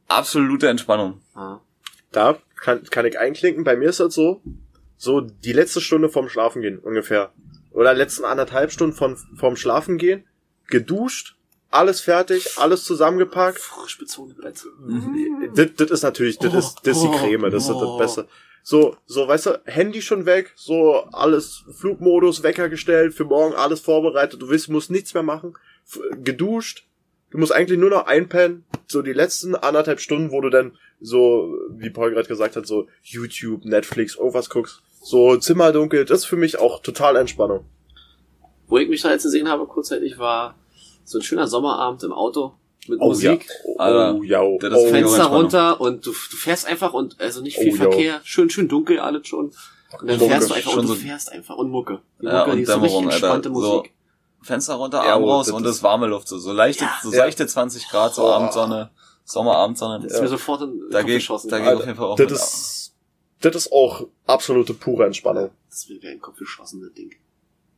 [0.07, 1.21] absolute Entspannung.
[1.35, 1.59] Ah.
[2.15, 3.65] Da kann, kann ich einklinken.
[3.65, 4.41] Bei mir ist das so,
[4.95, 7.33] so die letzte Stunde vorm Schlafen gehen ungefähr.
[7.71, 10.23] Oder letzten anderthalb Stunden von, vorm Schlafen gehen,
[10.67, 11.35] geduscht,
[11.69, 13.59] alles fertig, alles zusammengepackt.
[13.59, 14.69] Frisch bezogene Plätze.
[15.55, 18.27] Das, das ist natürlich, das ist, das ist die Creme, das ist das Beste.
[18.63, 23.81] So, so, weißt du, Handy schon weg, so alles Flugmodus, Wecker gestellt, für morgen alles
[23.81, 25.55] vorbereitet, du willst, musst nichts mehr machen,
[26.23, 26.87] geduscht,
[27.29, 31.55] du musst eigentlich nur noch einpennen, so die letzten anderthalb Stunden, wo du dann so,
[31.71, 36.25] wie Paul gerade gesagt hat, so YouTube, Netflix, irgendwas guckst, so Zimmer dunkel, das ist
[36.25, 37.65] für mich auch total Entspannung.
[38.67, 40.55] Wo ich mich da jetzt gesehen habe, kurzzeitig, war
[41.03, 42.53] so ein schöner Sommerabend im Auto
[42.87, 43.45] mit Oh Musik.
[43.47, 46.93] ja, oh, Alter, oh, ja, oh, das oh, Fenster runter und du, du fährst einfach
[46.93, 47.81] und also nicht viel Oh, ja.
[47.83, 49.51] Verkehr, schön schön dunkel alles schon.
[50.01, 51.99] Und dann Mucke, fährst du einfach schon und du fährst einfach und Mucke.
[52.21, 53.15] Die Ja, Mucke, und die ist so richtig Dämmerung, Alter.
[53.27, 53.93] entspannte So, Musik.
[54.41, 56.93] Fenster runter, Ja, Arm oh, raus das und das warme Luft, so, so leichte, Ja.
[57.01, 57.17] so Ja.
[57.17, 58.31] seichte 20 Grad, so Oh.
[59.25, 60.03] Abendsonne, Sommerabendsonne.
[60.03, 61.49] Das ist mir sofort in Da Kopf geht, geschossen.
[61.49, 62.95] da geht auf jeden Fall auch das mit ist,
[63.41, 65.49] das ist auch absolute pure Entspannung.
[65.69, 67.11] Das mir wieder in den Kopf geschossen, das Ding.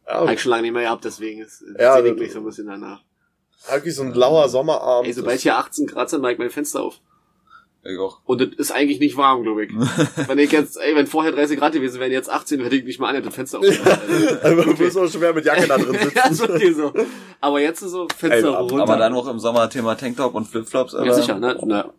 [0.06, 2.40] Ja, Hab ich schon lange nicht mehr gehabt, deswegen ist, Ja, ich das- mich so
[2.40, 3.02] ein bisschen danach.
[3.70, 5.08] wirklich so ein blauer Sommerabend.
[5.08, 7.00] Ey, sobald hier 18 Grad sind, mach ich mein Fenster auf.
[7.84, 8.20] Ich auch.
[8.26, 9.72] Und das ist eigentlich nicht warm, glaube ich.
[10.28, 13.00] wenn ich jetzt, ey, wenn vorher 30 Grad gewesen wären, jetzt 18, hätte ich nicht
[13.00, 14.02] mal an, das Fenster aufgemacht.
[14.44, 16.12] Also, du bist auch schwer mit Jacke da drin sitzen.
[16.16, 16.94] ja, ist okay so.
[17.40, 18.84] Aber jetzt ist so Fenster Ey, aber- runter.
[18.84, 21.14] Aber dann noch im Sommer Thema Tanktop und Flipflops, ja, Alter.
[21.14, 21.58] sicher, ne?
[21.66, 21.94] Na,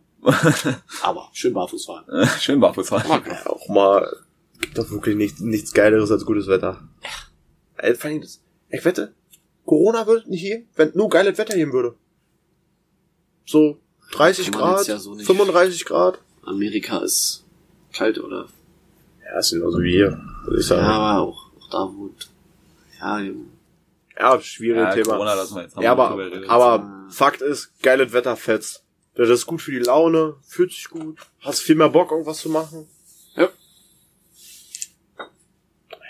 [1.01, 2.05] aber schön barfuß fahren.
[2.39, 3.05] Schön barfuß fahren.
[3.09, 3.31] Okay.
[3.31, 4.05] Ja, auch mal,
[4.59, 6.81] gibt doch wirklich nichts, nichts Geileres als gutes Wetter.
[7.77, 9.13] Ey, vor allem das, ich wette,
[9.65, 11.95] Corona würde nicht hier, wenn nur geiles Wetter hier würde.
[13.45, 13.79] So
[14.11, 15.25] 30 Kann man Grad, ja so nicht.
[15.25, 16.19] 35 Grad.
[16.43, 17.43] Amerika ist
[17.93, 18.47] kalt, oder?
[19.23, 20.81] Ja, ist genauso wie hier, würde ich sagen.
[20.81, 22.09] Ja, Ja, aber auch, auch da, wo,
[24.19, 25.13] ja, schwieriges Ja, Thema.
[25.13, 25.77] Corona lassen wir jetzt.
[25.79, 28.83] ja, aber, aber Fakt ist, geiles Wetter fetzt.
[29.15, 32.49] Das ist gut für die Laune, fühlt sich gut, hast viel mehr Bock, irgendwas zu
[32.49, 32.87] machen.
[33.35, 33.49] Ja.
[35.17, 35.25] Ja,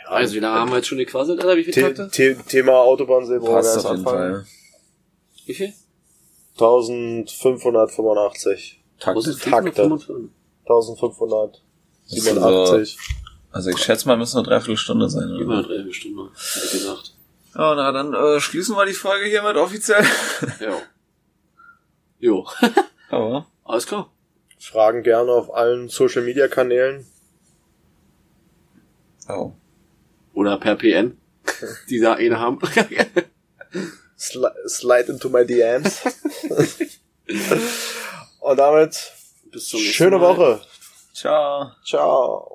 [0.06, 1.58] also wie lange haben wir jetzt schon gequasselt, Alter?
[1.58, 2.36] Wie viele The?
[2.36, 4.34] The Thema Autobahnsilber Passt erst auf jeden anfangen.
[4.34, 4.46] Fall.
[5.46, 5.74] Wie viel?
[6.60, 8.84] 1585.
[9.00, 9.38] Takte.
[9.38, 9.84] Takte.
[10.66, 12.98] 1587.
[13.52, 15.30] Also ich schätze mal, müssen nur dreiviertel Stunde sein.
[15.30, 15.70] Über Oder?
[15.70, 17.16] eine drei Stunden, hätte ich gesagt.
[17.56, 20.04] Ja, na dann äh, schließen wir die Folge hiermit offiziell.
[20.60, 20.78] Ja.
[22.20, 22.46] Jo.
[23.10, 24.12] Aber Alles klar.
[24.60, 27.06] Fragen gerne auf allen Social Media Kanälen.
[29.30, 29.54] oh.
[30.34, 31.18] Oder per PN.
[31.90, 32.60] Die da eine haben.
[34.20, 36.02] Sli slide into my DMs.
[38.42, 39.14] Und damit
[39.52, 40.38] Bis zum nächsten schöne Mal.
[40.38, 40.62] Woche.
[41.14, 41.72] Ciao.
[41.86, 42.48] Ciao.